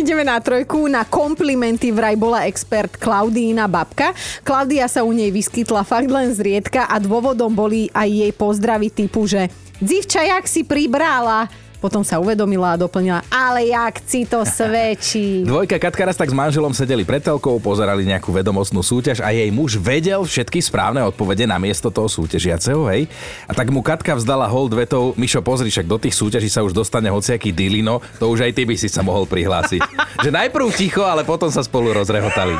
Ideme 0.00 0.24
na 0.24 0.40
trojku. 0.40 0.88
Na 0.88 1.04
komplimenty 1.04 1.92
vraj 1.92 2.16
bola 2.16 2.48
expert 2.48 2.96
Klaudína 2.96 3.68
babka. 3.68 4.16
Klaudia 4.40 4.88
sa 4.88 5.04
u 5.04 5.12
nej 5.12 5.28
vyskytla 5.28 5.84
fakt 5.84 6.08
len 6.08 6.32
zriedka 6.32 6.88
a 6.88 6.96
dôvodom 6.96 7.52
boli 7.52 7.92
aj 7.92 8.08
jej 8.08 8.32
pozdravy 8.32 8.88
typu, 8.88 9.28
že 9.28 9.52
Dzivča, 9.76 10.24
jak 10.24 10.48
si 10.48 10.64
pribrala? 10.64 11.52
Potom 11.86 12.02
sa 12.02 12.18
uvedomila 12.18 12.74
a 12.74 12.80
doplnila, 12.82 13.22
ale 13.30 13.70
jak 13.70 14.02
si 14.02 14.26
to 14.26 14.42
svedčí. 14.42 15.40
Dvojka 15.46 15.78
Katka 15.78 16.02
raz 16.02 16.18
tak 16.18 16.26
s 16.26 16.34
manželom 16.34 16.74
sedeli 16.74 17.06
pred 17.06 17.22
telkou, 17.22 17.62
pozerali 17.62 18.02
nejakú 18.02 18.34
vedomostnú 18.34 18.82
súťaž 18.82 19.22
a 19.22 19.30
jej 19.30 19.46
muž 19.54 19.78
vedel 19.78 20.26
všetky 20.26 20.58
správne 20.58 20.98
odpovede 21.06 21.46
na 21.46 21.62
miesto 21.62 21.86
toho 21.94 22.10
súťažiaceho, 22.10 22.90
hej. 22.90 23.06
A 23.46 23.54
tak 23.54 23.70
mu 23.70 23.86
Katka 23.86 24.18
vzdala 24.18 24.50
hold 24.50 24.74
vetou, 24.74 25.14
Mišo, 25.14 25.46
pozri, 25.46 25.70
však 25.70 25.86
do 25.86 25.94
tých 25.94 26.18
súťaží 26.18 26.50
sa 26.50 26.66
už 26.66 26.74
dostane 26.74 27.06
hociaký 27.06 27.54
dilino, 27.54 28.02
to 28.18 28.26
už 28.34 28.50
aj 28.50 28.58
ty 28.58 28.66
by 28.66 28.74
si 28.74 28.90
sa 28.90 29.06
mohol 29.06 29.22
prihlásiť. 29.30 29.86
že 30.26 30.34
najprv 30.34 30.66
ticho, 30.74 31.06
ale 31.06 31.22
potom 31.22 31.54
sa 31.54 31.62
spolu 31.62 31.94
rozrehotali. 31.94 32.58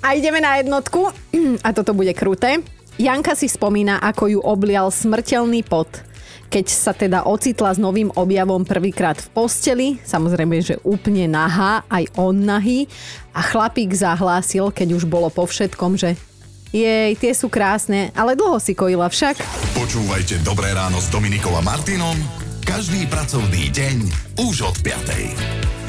A 0.00 0.16
ideme 0.16 0.40
na 0.40 0.56
jednotku. 0.56 1.12
A 1.66 1.76
toto 1.76 1.92
bude 1.92 2.16
kruté. 2.16 2.64
Janka 2.96 3.36
si 3.36 3.52
spomína, 3.52 4.00
ako 4.00 4.24
ju 4.32 4.40
oblial 4.40 4.88
smrteľný 4.88 5.60
pot 5.68 6.13
keď 6.54 6.66
sa 6.70 6.94
teda 6.94 7.26
ocitla 7.26 7.74
s 7.74 7.82
novým 7.82 8.14
objavom 8.14 8.62
prvýkrát 8.62 9.18
v 9.18 9.28
posteli, 9.34 9.88
samozrejme, 10.06 10.62
že 10.62 10.78
úplne 10.86 11.26
nahá, 11.26 11.82
aj 11.90 12.14
on 12.14 12.46
nahý, 12.46 12.86
a 13.34 13.42
chlapík 13.42 13.90
zahlásil, 13.90 14.70
keď 14.70 14.94
už 14.94 15.10
bolo 15.10 15.34
po 15.34 15.50
všetkom, 15.50 15.98
že 15.98 16.14
jej, 16.70 17.18
tie 17.18 17.34
sú 17.34 17.50
krásne, 17.50 18.14
ale 18.14 18.38
dlho 18.38 18.62
si 18.62 18.78
kojila 18.78 19.10
však. 19.10 19.42
Počúvajte 19.74 20.46
Dobré 20.46 20.70
ráno 20.70 21.02
s 21.02 21.10
Dominikom 21.10 21.58
a 21.58 21.62
Martinom 21.66 22.14
každý 22.62 23.02
pracovný 23.10 23.74
deň 23.74 23.96
už 24.46 24.70
od 24.70 24.76
5. 24.78 25.83